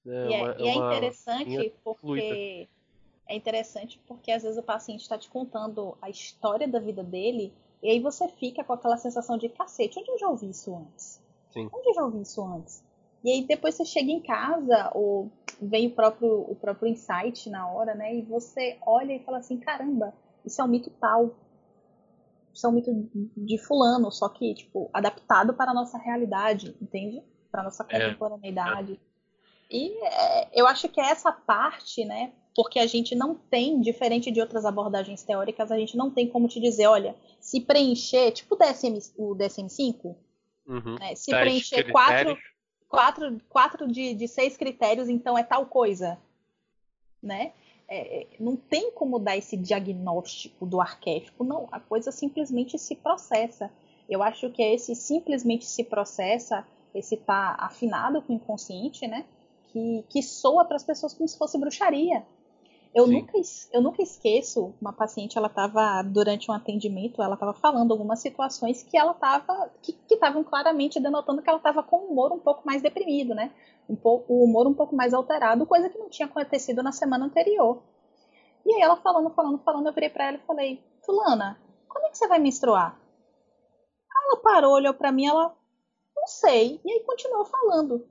[0.05, 0.29] Né?
[0.29, 2.69] E, é, uma, e é, interessante porque fluida.
[3.29, 7.53] é interessante porque às vezes o paciente está te contando a história da vida dele
[7.83, 11.23] e aí você fica com aquela sensação de cacete, onde eu já ouvi isso antes?
[11.53, 11.69] Sim.
[11.73, 12.85] Onde eu já ouvi isso antes?
[13.25, 17.69] E aí depois você chega em casa ou vem o próprio o próprio insight na
[17.69, 18.15] hora, né?
[18.15, 20.15] E você olha e fala assim, caramba,
[20.45, 21.35] isso é um mito tal
[22.53, 22.91] isso é um mito
[23.37, 27.23] de fulano, só que, tipo, adaptado para a nossa realidade, entende?
[27.51, 28.01] Para a nossa é.
[28.01, 28.95] contemporaneidade.
[28.95, 29.77] É.
[29.77, 32.33] E é, eu acho que é essa parte, né?
[32.55, 36.49] Porque a gente não tem, diferente de outras abordagens teóricas, a gente não tem como
[36.49, 40.17] te dizer, olha, se preencher, tipo o, DSM, o DSM-5,
[40.67, 40.97] uhum.
[40.99, 42.37] né, se preencher quatro,
[42.89, 46.19] quatro, quatro de, de seis critérios, então é tal coisa,
[47.23, 47.53] né?
[47.91, 51.67] é, não tem como dar esse diagnóstico do arquétipo, não.
[51.73, 53.69] A coisa simplesmente se processa.
[54.09, 59.25] Eu acho que é esse simplesmente se processa, esse tá afinado com o inconsciente, né?
[59.73, 62.25] Que, que soa para as pessoas como se fosse bruxaria.
[62.93, 63.39] Eu nunca,
[63.73, 68.83] eu nunca esqueço, uma paciente, ela estava, durante um atendimento, ela estava falando algumas situações
[68.83, 72.63] que ela estava, que estavam claramente denotando que ela estava com o humor um pouco
[72.67, 73.53] mais deprimido, né?
[73.89, 77.27] Um pouco, o humor um pouco mais alterado, coisa que não tinha acontecido na semana
[77.27, 77.81] anterior.
[78.67, 82.11] E aí ela falando, falando, falando, eu virei para ela e falei, fulana, quando é
[82.11, 83.01] que você vai menstruar?
[84.27, 85.57] Ela parou, olhou para mim, ela,
[86.17, 88.05] não sei, e aí continuou falando.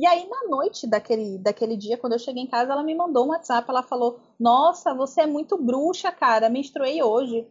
[0.00, 3.26] E aí, na noite daquele, daquele dia, quando eu cheguei em casa, ela me mandou
[3.26, 3.68] um WhatsApp.
[3.68, 6.48] Ela falou: Nossa, você é muito bruxa, cara.
[6.48, 7.46] Menstruei hoje.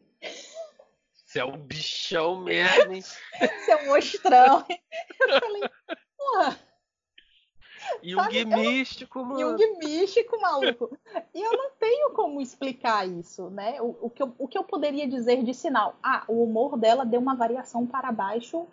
[1.13, 3.03] Você é um bichão mesmo, hein?
[3.37, 4.65] Você é um mostrão.
[4.67, 5.61] eu falei:
[6.17, 6.59] Porra.
[8.01, 9.39] Jung místico, mano.
[9.39, 10.97] Jung místico, maluco.
[11.35, 13.79] E eu não tenho como explicar isso, né?
[13.79, 15.95] O, o, que eu, o que eu poderia dizer de sinal?
[16.01, 18.65] Ah, o humor dela deu uma variação para baixo,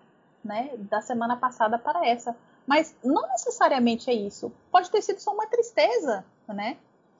[0.42, 0.70] né?
[0.78, 2.34] Da semana passada para essa.
[2.66, 4.52] Mas não necessariamente é isso.
[4.70, 6.76] Pode ter sido só uma tristeza, né?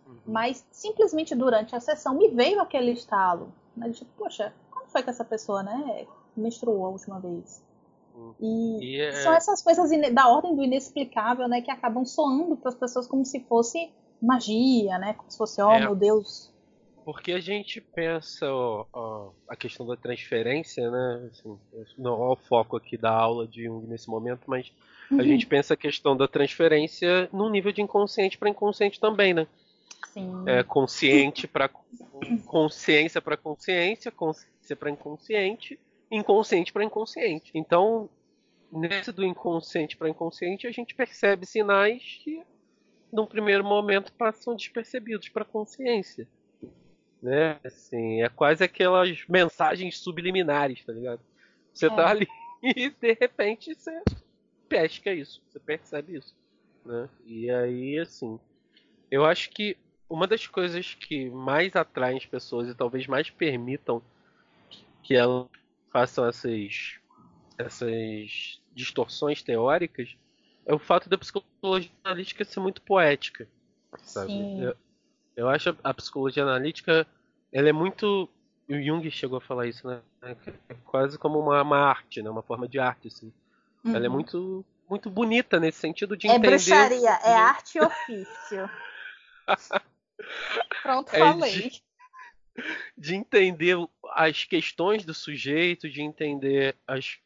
[0.06, 0.16] Uhum.
[0.26, 3.52] Mas simplesmente durante a sessão me veio aquele estalo.
[3.76, 3.90] Né?
[3.90, 7.62] Tipo, poxa, como foi que essa pessoa, né, menstruou a última vez?
[8.14, 8.34] Uhum.
[8.40, 9.12] E, e é...
[9.22, 13.24] são essas coisas da ordem do inexplicável, né, que acabam soando para as pessoas como
[13.24, 15.14] se fosse magia, né?
[15.14, 16.50] Como se fosse, oh é, meu Deus.
[17.04, 21.30] Porque a gente pensa ó, ó, a questão da transferência, né?
[21.30, 21.58] Assim,
[21.96, 24.72] não é o foco aqui da aula de Jung nesse momento, mas
[25.10, 25.20] uhum.
[25.20, 29.46] a gente pensa a questão da transferência num nível de inconsciente para inconsciente também, né?
[30.08, 30.44] Sim.
[30.46, 31.68] É, consciente para
[32.46, 35.78] consciência para consciência, consciência para inconsciente,
[36.10, 37.50] inconsciente para inconsciente.
[37.54, 38.08] Então,
[38.72, 42.42] nesse do inconsciente para inconsciente, a gente percebe sinais que,
[43.12, 46.26] num primeiro momento, passam despercebidos para a consciência.
[47.22, 47.58] Né?
[47.64, 51.20] Assim, é quase aquelas mensagens subliminares, tá ligado?
[51.72, 51.90] Você é.
[51.90, 52.26] tá ali
[52.62, 54.02] e de repente você
[54.68, 56.34] pesca isso, você percebe isso.
[56.84, 57.08] Né?
[57.24, 58.38] E aí, assim,
[59.10, 59.76] eu acho que
[60.08, 64.02] uma das coisas que mais atraem as pessoas e talvez mais permitam
[65.02, 65.46] que elas
[65.90, 66.98] façam essas,
[67.58, 70.16] essas distorções teóricas
[70.64, 73.48] é o fato da psicologia analítica ser muito poética.
[73.98, 74.32] Sabe?
[74.60, 74.76] Eu,
[75.36, 77.06] eu, acho a psicologia analítica
[77.52, 78.28] ela é muito.
[78.68, 80.02] O Jung chegou a falar isso, né?
[80.68, 82.28] É quase como uma, uma arte, né?
[82.28, 83.32] Uma forma de arte, assim.
[83.86, 83.94] Uhum.
[83.94, 84.14] Ela é uhum.
[84.14, 86.46] muito, muito bonita nesse sentido de é entender.
[86.46, 88.70] É bruxaria, é arte e ofício.
[90.82, 91.52] Pronto, é falei.
[91.52, 91.82] De,
[92.96, 93.76] de, entender
[94.14, 97.18] as questões do sujeito, de entender as,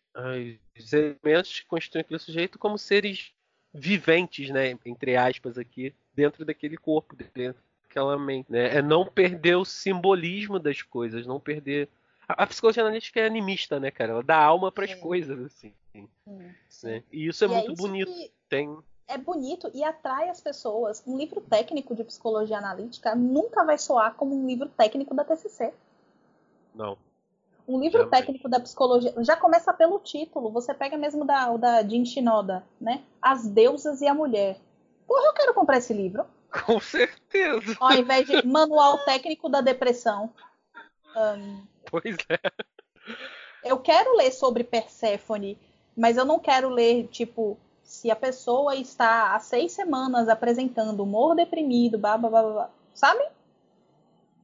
[0.76, 3.32] os elementos que constituem aquele sujeito como seres
[3.72, 4.76] viventes, né?
[4.84, 8.50] Entre aspas, aqui, dentro daquele corpo, dentro daquela mente.
[8.50, 8.76] Né?
[8.76, 11.88] É não perder o simbolismo das coisas, não perder.
[12.30, 14.12] A, a psicologia analítica é animista, né, cara?
[14.12, 15.72] Ela dá alma para as coisas, assim.
[15.92, 16.08] Sim,
[16.68, 16.86] sim.
[16.86, 17.04] Né?
[17.10, 18.12] E isso é e é muito é bonito.
[18.48, 18.78] Tem
[19.08, 21.02] é bonito e atrai as pessoas.
[21.04, 25.74] Um livro técnico de psicologia analítica nunca vai soar como um livro técnico da TCC.
[26.72, 26.96] Não.
[27.66, 28.20] Um livro Jamais.
[28.20, 30.50] técnico da psicologia já começa pelo título.
[30.52, 33.02] Você pega mesmo da da Jin Shinoda, né?
[33.20, 34.60] As deusas e a mulher.
[35.08, 36.24] Porra, eu quero comprar esse livro.
[36.66, 37.76] Com certeza.
[37.80, 40.32] Ao invés de manual técnico da depressão.
[41.16, 42.38] Um, pois é.
[43.64, 45.58] Eu quero ler sobre Perséfone,
[45.96, 51.34] mas eu não quero ler tipo se a pessoa está há seis semanas apresentando humor
[51.34, 53.24] deprimido, blá, blá, blá, blá sabe?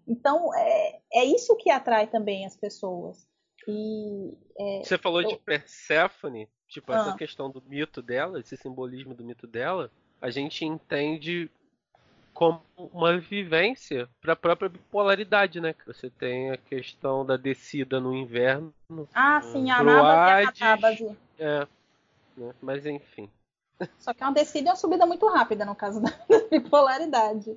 [0.06, 3.26] Então, é, é isso que atrai também as pessoas.
[3.68, 5.28] E, é, Você falou eu...
[5.28, 6.96] de Perséfone, tipo, ah.
[6.96, 11.50] essa questão do mito dela, esse simbolismo do mito dela, a gente entende
[12.36, 15.74] como uma vivência para a própria bipolaridade, né?
[15.86, 18.74] Você tem a questão da descida no inverno.
[19.14, 21.16] Ah, sim, a Hades, e a Catábase.
[21.38, 21.66] É,
[22.36, 22.54] né?
[22.60, 23.30] Mas enfim.
[23.98, 26.12] Só que é uma descida e uma subida muito rápida no caso da
[26.50, 27.56] bipolaridade.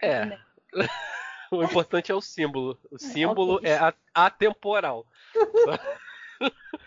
[0.00, 0.38] É.
[1.50, 2.78] o importante é o símbolo.
[2.88, 3.72] O símbolo okay.
[3.72, 5.04] é atemporal.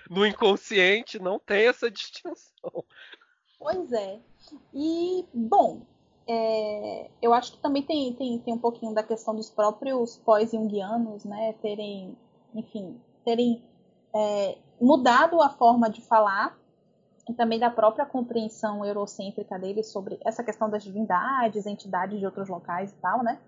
[0.09, 2.85] no inconsciente não tem essa distinção.
[3.59, 4.17] Pois é.
[4.73, 5.85] E, bom,
[6.27, 11.25] é, eu acho que também tem, tem, tem um pouquinho da questão dos próprios pós-jungianos,
[11.25, 12.17] né, terem,
[12.55, 13.61] enfim, terem
[14.15, 16.57] é, mudado a forma de falar
[17.27, 22.49] e também da própria compreensão eurocêntrica dele sobre essa questão das divindades, entidades de outros
[22.49, 23.39] locais e tal, né?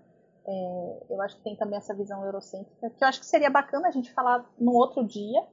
[0.48, 3.88] É, eu acho que tem também essa visão eurocêntrica, que eu acho que seria bacana
[3.88, 5.44] a gente falar num outro dia.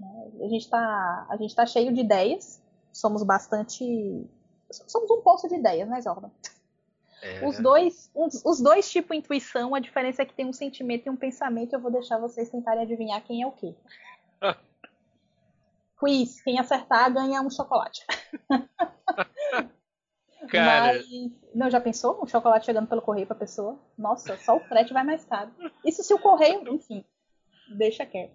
[0.00, 0.30] Né?
[0.40, 2.60] A gente está tá cheio de ideias,
[2.92, 4.26] somos bastante
[4.72, 6.30] somos um poço de ideias, né, Jordan?
[7.22, 7.46] É.
[7.46, 11.10] Os dois, os, os dois tipo intuição, a diferença é que tem um sentimento e
[11.10, 11.72] um pensamento.
[11.72, 13.74] Eu vou deixar vocês tentarem adivinhar quem é o quê.
[16.02, 18.04] quiz, quem acertar ganha um chocolate.
[20.50, 20.94] Cara.
[20.94, 21.06] Mas,
[21.54, 22.20] não, já pensou?
[22.20, 23.78] Um chocolate chegando pelo correio pra pessoa?
[23.96, 25.52] Nossa, só o frete vai mais caro.
[25.84, 27.04] Isso se o correio, enfim,
[27.76, 28.34] deixa quieto.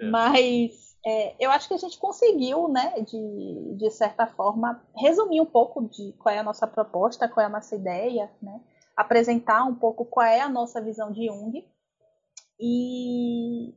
[0.00, 0.06] É.
[0.08, 5.46] Mas é, eu acho que a gente conseguiu, né, de, de certa forma, resumir um
[5.46, 8.60] pouco de qual é a nossa proposta, qual é a nossa ideia, né?
[8.96, 11.66] Apresentar um pouco qual é a nossa visão de Jung.
[12.58, 13.74] E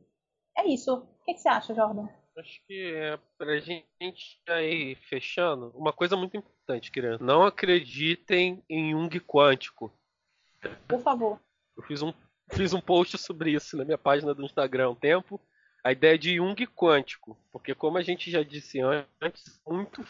[0.56, 0.94] é isso.
[0.94, 2.08] O que, que você acha, Jordan?
[2.38, 3.84] Acho que é pra gente
[4.48, 7.22] ir fechando, uma coisa muito importante, criança.
[7.22, 9.92] Não acreditem em Jung quântico.
[10.86, 11.40] Por favor.
[11.76, 12.14] Eu fiz um,
[12.52, 15.40] fiz um post sobre isso na minha página do Instagram há um tempo.
[15.88, 17.36] A ideia de Jung quântico.
[17.50, 20.04] Porque como a gente já disse antes, muito,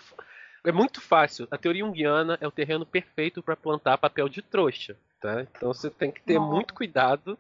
[0.64, 1.46] é muito fácil.
[1.50, 4.96] A teoria junguiana é o terreno perfeito para plantar papel de trouxa.
[5.20, 5.42] Tá?
[5.42, 7.38] Então você tem que ter muito cuidado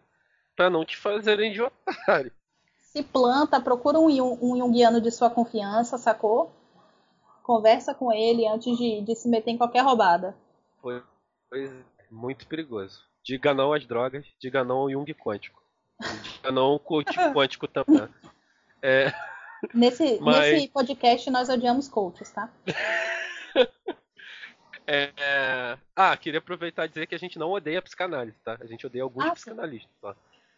[0.56, 2.32] para não te fazerem de otário
[2.98, 6.50] se planta, procura um, um Jungiano de sua confiança, sacou?
[7.42, 10.34] Conversa com ele antes de, de se meter em qualquer roubada.
[10.82, 11.02] Pois,
[11.48, 11.70] pois
[12.10, 13.02] muito perigoso.
[13.22, 15.62] Diga não às drogas, diga não ao Jung quântico.
[16.52, 18.08] Não coach quântico também.
[18.80, 19.12] É,
[19.74, 20.52] nesse, Mas...
[20.52, 22.50] nesse podcast nós odiamos coaches, tá?
[24.90, 25.78] É, é...
[25.94, 28.56] Ah, queria aproveitar e dizer que a gente não odeia a psicanálise, tá?
[28.58, 30.16] A gente odeia alguns ah, psicanalistas, tá?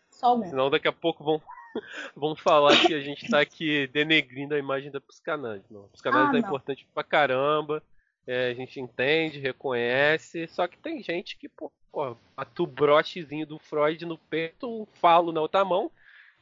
[0.09, 0.51] Só alguns.
[0.51, 1.43] Senão daqui a pouco vão,
[2.14, 5.66] vão falar que a gente tá aqui denegrindo a imagem da psicanálise.
[5.68, 5.86] Não.
[5.86, 7.82] A psicanálise ah, é importante pra caramba.
[8.24, 13.47] É, a gente entende, reconhece, só que tem gente que, pô, pô bate o brochezinho
[13.47, 15.91] do Freud no peito, um falo na outra mão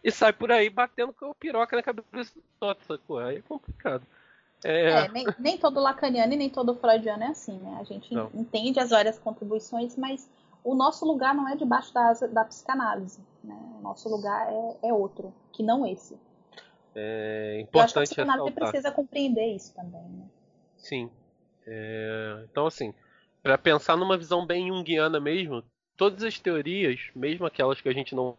[0.03, 3.19] e sai por aí batendo com o piroca na cabeça do outro, sacou?
[3.19, 4.05] Aí é complicado.
[4.65, 4.91] É...
[4.91, 7.79] é nem, nem, todo lacaniano e nem todo freudiano é assim, né?
[7.81, 8.31] A gente não.
[8.35, 10.29] entende as várias contribuições, mas
[10.65, 13.21] o nosso lugar não é debaixo da, da psicanálise.
[13.43, 13.57] Né?
[13.79, 16.19] O nosso lugar é, é outro, que não esse.
[16.95, 20.03] É importante Eu acho que a psicanálise precisa compreender isso também.
[20.03, 20.27] Né?
[20.77, 21.11] Sim.
[21.67, 22.45] É...
[22.51, 22.93] Então, assim,
[23.49, 25.65] para pensar numa visão bem junguiana mesmo,
[25.97, 28.37] todas as teorias, mesmo aquelas que a gente não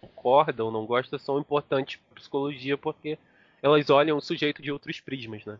[0.00, 3.18] concorda ou não gosta, são importantes para psicologia porque
[3.60, 5.58] elas olham o sujeito de outros prismas, né?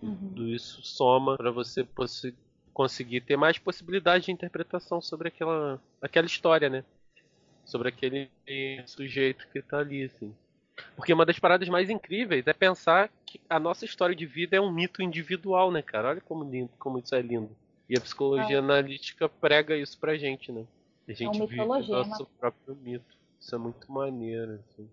[0.00, 0.16] Uhum.
[0.16, 1.86] Tudo isso soma para você
[2.72, 6.82] conseguir ter mais possibilidade de interpretação sobre aquela, aquela história, né?
[7.62, 8.30] Sobre aquele
[8.86, 10.34] sujeito que tá ali, assim.
[10.96, 14.60] Porque uma das paradas mais incríveis é pensar que a nossa história de vida é
[14.62, 16.08] um mito individual, né, cara?
[16.08, 17.54] Olha como lindo, como isso é lindo.
[17.88, 18.58] E a psicologia é.
[18.58, 20.66] analítica prega isso pra gente, né?
[21.06, 23.16] A é gente é vive o nosso próprio mito.
[23.38, 24.88] Isso é muito maneiro, assim.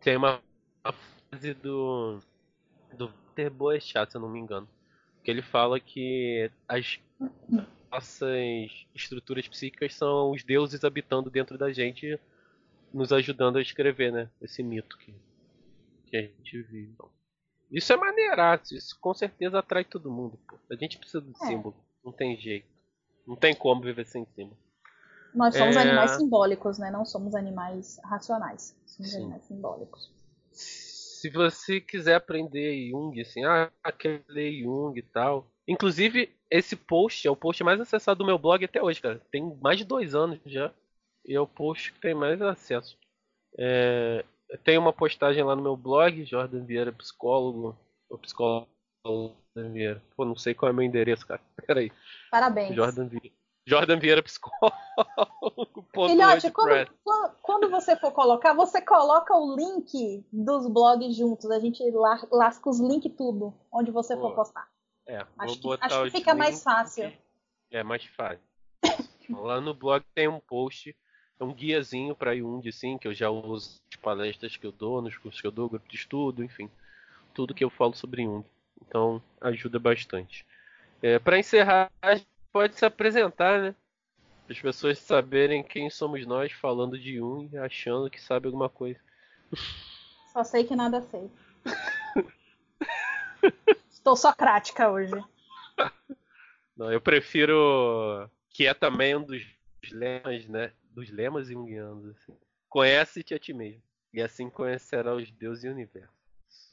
[0.00, 0.40] Tem uma,
[0.84, 2.20] uma frase do
[2.96, 4.68] do Walter Boechat, se eu não me engano,
[5.24, 7.00] que ele fala que as
[7.90, 12.18] nossas estruturas psíquicas são os deuses habitando dentro da gente,
[12.92, 14.30] nos ajudando a escrever, né?
[14.40, 15.14] Esse mito que,
[16.06, 16.94] que a gente vive.
[17.70, 20.38] Isso é maneiraço, isso com certeza atrai todo mundo.
[20.46, 20.58] Pô.
[20.70, 21.46] A gente precisa do é.
[21.46, 22.66] símbolo, não tem jeito.
[23.26, 24.58] Não tem como viver sem símbolo.
[25.34, 25.80] Nós somos é...
[25.80, 26.90] animais simbólicos, né?
[26.90, 28.76] Não somos animais racionais.
[28.84, 29.18] Somos Sim.
[29.18, 30.12] animais simbólicos
[31.22, 35.46] se você quiser aprender Jung, assim, ah, quer ler Jung e tal.
[35.68, 39.22] Inclusive, esse post é o post mais acessado do meu blog até hoje, cara.
[39.30, 40.72] Tem mais de dois anos já.
[41.24, 42.98] E é o post que tem mais acesso.
[43.56, 44.24] É,
[44.64, 47.78] tem uma postagem lá no meu blog, Jordan Vieira Psicólogo.
[48.10, 48.66] O psicólogo
[49.04, 50.02] Jordan Vieira.
[50.16, 51.40] Pô, não sei qual é o meu endereço, cara.
[51.66, 51.92] Peraí.
[52.30, 52.74] Parabéns.
[52.74, 53.34] Jordan Vieira.
[53.66, 54.76] Jordan Vieira Psicólogo.
[55.94, 56.90] Filhote, quando,
[57.40, 61.50] quando, você for colocar, você coloca o link dos blogs juntos.
[61.50, 61.82] A gente
[62.30, 64.68] lasca os links tudo, onde você for postar.
[65.06, 67.12] É, acho que, acho que fica mais fácil.
[67.70, 68.40] É mais fácil.
[69.30, 70.96] Lá no blog tem um post,
[71.38, 75.00] é um guiazinho para Jung, assim, que eu já uso nas palestras que eu dou,
[75.00, 76.70] nos cursos que eu dou, grupo de estudo, enfim.
[77.32, 78.44] Tudo que eu falo sobre Jung.
[78.86, 80.44] Então, ajuda bastante.
[81.02, 81.90] É, para encerrar,
[82.52, 83.74] pode se apresentar, né?
[84.44, 88.68] Para as pessoas saberem quem somos nós falando de um e achando que sabe alguma
[88.68, 89.00] coisa.
[90.32, 91.30] Só sei que nada sei.
[93.90, 95.14] Estou socrática hoje.
[96.76, 99.42] Não, eu prefiro que é também um dos
[99.90, 100.72] lemas, né?
[100.90, 102.16] Dos lemas junguianos.
[102.16, 102.36] Assim.
[102.68, 103.82] Conhece-te a ti mesmo.
[104.12, 106.12] E assim conhecerá os deuses e o universo.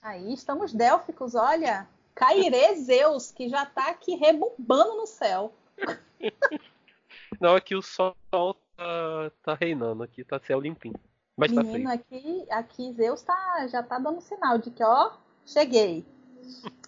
[0.02, 1.88] Aí estamos délficos, olha.
[2.20, 5.54] Cairê Zeus, que já está aqui rebumbando no céu.
[7.40, 11.00] Não, aqui o sol tá, tá reinando, aqui tá céu limpinho.
[11.38, 15.14] Mas tá Menino, tá aqui, aqui Zeus tá, já tá dando sinal de que, ó,
[15.46, 16.06] cheguei.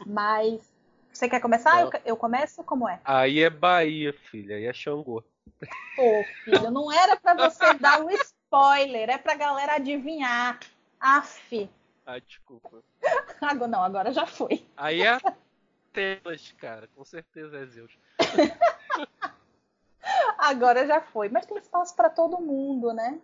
[0.06, 0.70] Mas.
[1.14, 1.80] Você quer começar?
[1.80, 2.62] Eu, eu começo?
[2.66, 3.00] Como é?
[3.06, 5.24] Aí é Bahia, filha, aí é Xangô.
[5.96, 10.60] Pô, filho, não era para você dar um spoiler, é pra galera adivinhar.
[11.00, 11.70] Aff.
[12.12, 12.84] Ah, desculpa.
[13.42, 14.68] Agora não, agora já foi.
[14.76, 15.18] Aí é
[15.94, 17.98] Telas, cara, com certeza é Zeus.
[20.38, 21.30] Agora já foi.
[21.30, 23.20] Mas tem espaço para todo mundo, né?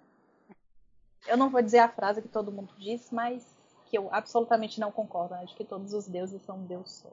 [1.28, 3.58] Eu não vou dizer a frase que todo mundo disse, mas
[3.88, 5.36] que eu absolutamente não concordo.
[5.36, 7.12] Acho que todos os deuses são um deus só.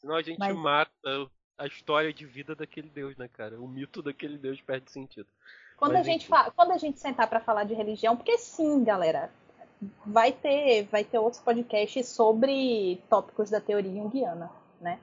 [0.00, 0.56] Senão a gente mas...
[0.56, 3.60] mata a história de vida daquele deus, né, cara?
[3.60, 5.28] O mito daquele deus perde sentido.
[5.76, 6.50] Quando, a gente, fa...
[6.50, 9.30] Quando a gente sentar para falar de religião, porque sim, galera,
[10.06, 14.50] vai ter, vai ter outros podcasts sobre tópicos da teoria junguiana,
[14.80, 14.98] né?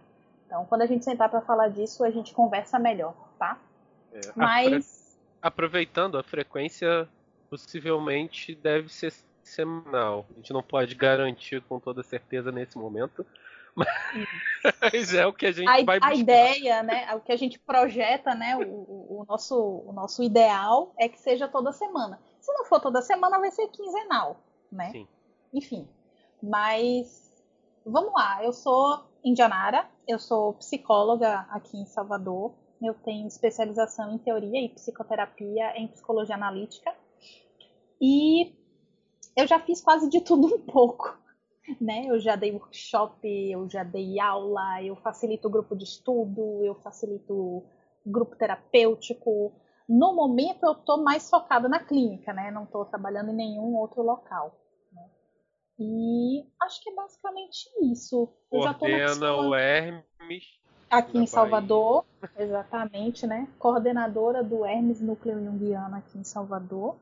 [0.46, 3.58] Então, quando a gente sentar para falar disso, a gente conversa melhor, tá?
[4.14, 5.18] É, Mas.
[5.42, 7.08] Aproveitando, a frequência
[7.50, 9.14] possivelmente deve ser
[9.44, 10.26] semanal.
[10.32, 13.26] A gente não pode garantir com toda certeza nesse momento.
[14.94, 16.14] Mas é o que a gente a, vai buscar.
[16.14, 17.16] A ideia, né?
[17.16, 18.56] O que a gente projeta, né?
[18.56, 22.20] O, o, o, nosso, o nosso ideal é que seja toda semana.
[22.40, 24.38] Se não for toda semana, vai ser quinzenal,
[24.72, 24.92] né?
[24.92, 25.08] Sim.
[25.54, 25.88] Enfim.
[26.42, 27.32] Mas
[27.86, 28.44] vamos lá.
[28.44, 32.54] Eu sou Indianara, eu sou psicóloga aqui em Salvador.
[32.82, 36.94] Eu tenho especialização em teoria e psicoterapia em psicologia analítica.
[38.02, 38.56] E
[39.36, 41.16] eu já fiz quase de tudo um pouco.
[41.80, 42.05] Né?
[42.07, 47.64] Eu já dei workshop, eu já dei aula, eu facilito grupo de estudo, eu facilito
[48.05, 49.53] grupo terapêutico.
[49.88, 52.51] No momento eu estou mais focada na clínica, né?
[52.51, 54.59] Não estou trabalhando em nenhum outro local.
[54.91, 55.09] Né?
[55.80, 58.30] E acho que é basicamente isso.
[58.51, 60.62] Eu Coordena o Hermes.
[60.89, 62.45] Aqui em Salvador, Bahia.
[62.45, 63.47] exatamente, né?
[63.57, 66.97] Coordenadora do Hermes Núcleo Junguiano aqui em Salvador.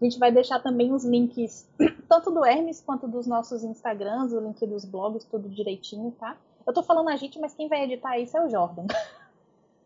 [0.00, 1.68] A gente vai deixar também os links,
[2.08, 6.36] tanto do Hermes quanto dos nossos Instagrams, o link dos blogs, tudo direitinho, tá?
[6.66, 8.86] Eu tô falando a gente, mas quem vai editar isso é o Jordan.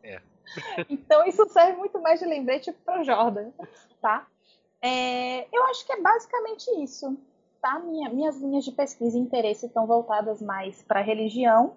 [0.02, 0.18] É.
[0.88, 3.50] Então isso serve muito mais de lembrete para o Jordan,
[4.00, 4.26] tá?
[4.80, 7.18] É, eu acho que é basicamente isso,
[7.60, 7.78] tá?
[7.78, 11.76] Minha, minhas linhas de pesquisa e interesse estão voltadas mais para religião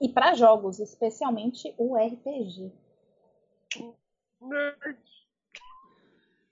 [0.00, 2.70] e para jogos, especialmente o RPG.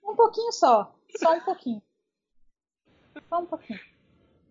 [0.09, 1.81] Um pouquinho só, só um pouquinho.
[3.29, 3.79] Só um pouquinho.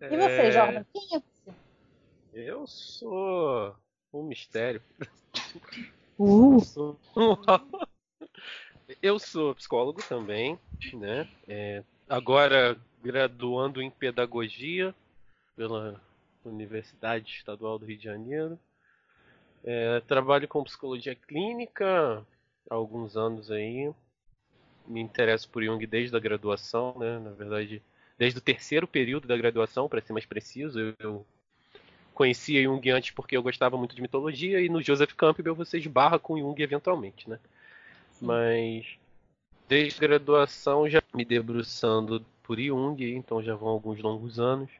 [0.01, 0.51] E você, é...
[0.51, 0.85] Jordan?
[0.93, 1.55] Quem é você?
[2.33, 3.75] Eu sou
[4.13, 4.81] um mistério.
[6.17, 6.57] Uh.
[9.01, 10.57] Eu sou psicólogo também,
[10.93, 11.27] né?
[11.47, 14.95] É, agora graduando em pedagogia
[15.55, 16.01] pela
[16.43, 18.57] Universidade Estadual do Rio de Janeiro.
[19.63, 22.25] É, trabalho com psicologia clínica
[22.69, 23.93] há alguns anos aí.
[24.89, 27.19] Me interesso por Jung desde a graduação, né?
[27.19, 27.81] Na verdade,
[28.17, 30.79] desde o terceiro período da graduação, para ser mais preciso.
[30.79, 31.25] Eu, eu
[32.13, 36.17] conhecia Jung antes porque eu gostava muito de mitologia e no Joseph Campbell você esbarra
[36.17, 37.39] com Jung eventualmente, né?
[38.11, 38.25] Sim.
[38.25, 38.97] Mas
[39.67, 44.71] desde a graduação já me debruçando por Jung, então já vão alguns longos anos.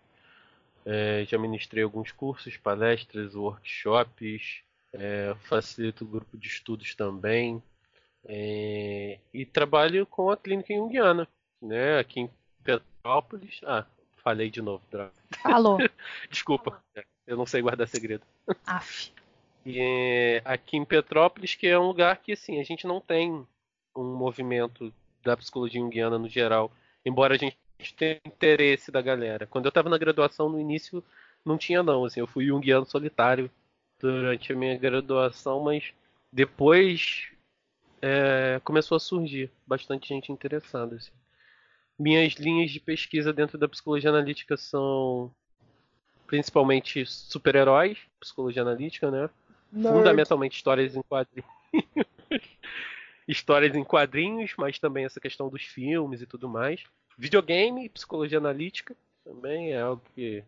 [0.85, 7.61] É, já ministrei alguns cursos, palestras, workshops, é, facilito o grupo de estudos também.
[8.25, 11.27] É, e trabalho com a clínica junguiana,
[11.61, 11.99] né?
[11.99, 12.29] Aqui em
[12.63, 13.61] Petrópolis.
[13.63, 13.85] Ah,
[14.17, 15.13] falei de novo, droga.
[15.41, 15.77] Falou.
[16.29, 16.83] Desculpa.
[17.25, 18.23] Eu não sei guardar segredo.
[18.65, 19.11] Aff.
[19.65, 23.45] E aqui em Petrópolis, que é um lugar que assim, a gente não tem
[23.95, 24.93] um movimento
[25.23, 26.71] da psicologia junguiana no geral,
[27.05, 27.57] embora a gente
[27.95, 29.45] tenha interesse da galera.
[29.45, 31.03] Quando eu estava na graduação, no início,
[31.45, 33.49] não tinha não, assim, eu fui junguiano solitário
[33.99, 35.93] durante a minha graduação, mas
[36.31, 37.31] depois
[38.01, 40.95] é, começou a surgir bastante gente interessada.
[40.95, 41.11] Assim.
[41.97, 45.31] Minhas linhas de pesquisa dentro da psicologia analítica são
[46.25, 49.29] principalmente super-heróis, psicologia analítica, né?
[49.71, 49.97] Nerd.
[49.97, 51.49] Fundamentalmente histórias em quadrinhos.
[53.27, 56.83] histórias em quadrinhos, mas também essa questão dos filmes e tudo mais.
[57.17, 60.43] Videogame, psicologia analítica, também é algo que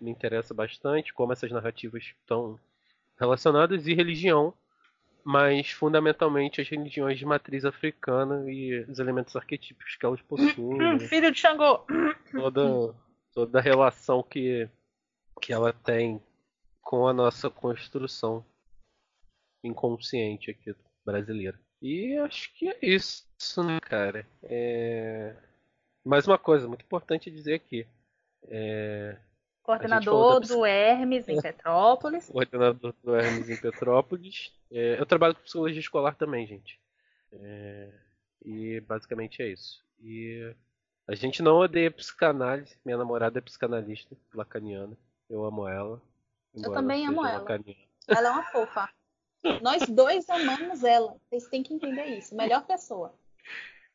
[0.00, 2.58] me interessa bastante, como essas narrativas estão
[3.18, 4.54] relacionadas, e religião,
[5.24, 10.78] mas fundamentalmente as religiões de matriz africana e os elementos arquetípicos que elas possuem.
[10.78, 10.98] Né?
[11.00, 11.84] Filho de Xangô!
[12.32, 12.94] Toda
[13.32, 14.68] toda a relação que,
[15.40, 16.22] que ela tem
[16.80, 18.44] com a nossa construção
[19.64, 21.58] inconsciente aqui brasileira.
[21.80, 23.26] E acho que é isso,
[23.64, 24.26] né, cara?
[24.42, 25.34] É...
[26.04, 27.86] Mais uma coisa muito importante dizer aqui.
[28.44, 29.16] É...
[29.62, 32.28] Coordenador do Hermes em Petrópolis.
[32.28, 34.52] Coordenador do Hermes em Petrópolis.
[34.70, 34.98] É...
[34.98, 36.80] Eu trabalho com psicologia escolar também, gente.
[37.32, 37.92] É...
[38.44, 39.84] E basicamente é isso.
[40.00, 40.54] E
[41.06, 42.76] a gente não odeia psicanálise.
[42.84, 44.96] Minha namorada é psicanalista lacaniana.
[45.30, 46.02] Eu amo ela.
[46.54, 47.38] Eu também amo ela.
[47.38, 47.80] Lacaniana.
[48.08, 48.88] Ela é uma fofa.
[49.60, 51.16] Nós dois amamos ela.
[51.28, 52.34] Vocês têm que entender isso.
[52.34, 53.14] Melhor pessoa.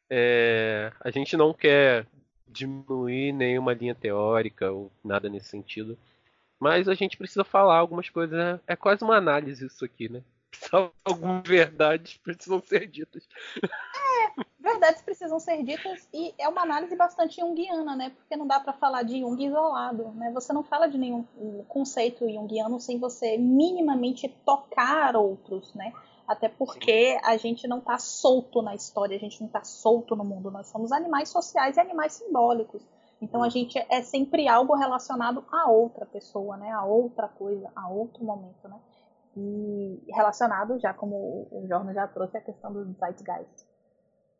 [0.09, 2.07] É, a gente não quer
[2.47, 5.97] diminuir nenhuma linha teórica ou nada nesse sentido.
[6.59, 8.59] Mas a gente precisa falar algumas coisas.
[8.65, 10.23] É quase uma análise isso aqui, né?
[11.05, 13.27] Algumas verdades precisam ser ditas.
[13.63, 18.11] É, verdades precisam ser ditas e é uma análise bastante junguiana, né?
[18.11, 20.31] Porque não dá para falar de Jung isolado, né?
[20.33, 21.23] Você não fala de nenhum
[21.67, 25.93] conceito junguiano sem você minimamente tocar outros, né?
[26.27, 30.25] Até porque a gente não está solto na história, a gente não está solto no
[30.25, 30.51] mundo.
[30.51, 32.85] Nós somos animais sociais e animais simbólicos.
[33.21, 36.69] Então a gente é sempre algo relacionado a outra pessoa, né?
[36.71, 38.79] A outra coisa, a outro momento, né?
[39.37, 43.65] E relacionado, já como o Jorno já trouxe, a questão do Zeitgeist.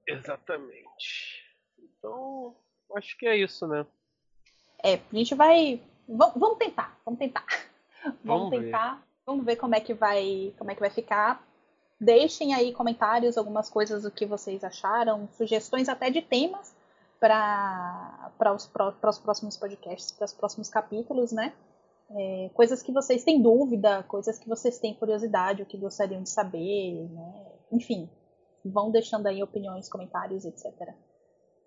[0.08, 1.44] Exatamente.
[1.80, 2.56] Então,
[2.96, 3.86] acho que é isso, né?
[4.84, 5.82] É, a gente vai.
[6.08, 7.46] vamos tentar, vamos tentar.
[8.24, 8.96] Vamos, vamos tentar.
[8.96, 9.04] Ver.
[9.26, 11.46] Vamos ver como é que vai, como é que vai ficar.
[12.00, 16.76] Deixem aí comentários, algumas coisas do que vocês acharam, sugestões até de temas
[17.20, 21.54] para os, os próximos podcasts, para os próximos capítulos, né?
[22.10, 26.30] É, coisas que vocês têm dúvida, coisas que vocês têm curiosidade, o que gostariam de
[26.30, 27.52] saber, né?
[27.72, 28.10] Enfim,
[28.64, 30.72] vão deixando aí opiniões, comentários, etc.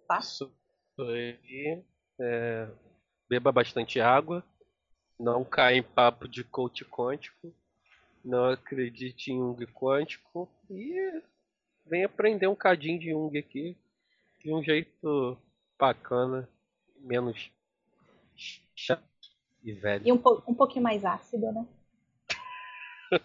[0.06, 0.18] Tá?
[0.18, 0.50] Isso
[0.98, 1.84] aí.
[2.20, 2.68] É,
[3.28, 4.44] beba bastante água,
[5.18, 7.54] não caia em papo de coach quântico,
[8.24, 11.22] não acredite em Jung quântico e
[11.86, 13.76] vem aprender um cadinho de Jung aqui
[14.38, 15.36] de um jeito
[15.78, 16.48] bacana,
[16.98, 17.50] menos
[18.74, 19.02] chato
[19.62, 20.06] e velho.
[20.06, 21.66] E um, po um pouquinho mais ácido, né?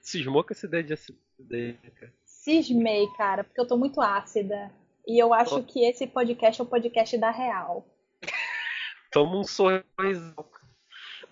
[0.00, 2.12] Cismou com essa ideia de acidez, cara.
[2.24, 4.72] Cismei, cara, porque eu tô muito ácida.
[5.06, 5.64] E eu acho oh.
[5.64, 7.86] que esse podcast é o podcast da real.
[9.12, 10.34] Toma um sorriso.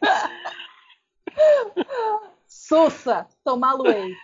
[2.70, 4.14] Sussa, tomá-lo-ei.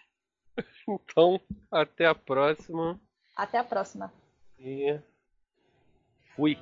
[0.89, 3.01] Então, até a próxima.
[3.37, 4.13] Até a próxima.
[4.57, 5.01] E
[6.37, 6.57] fui.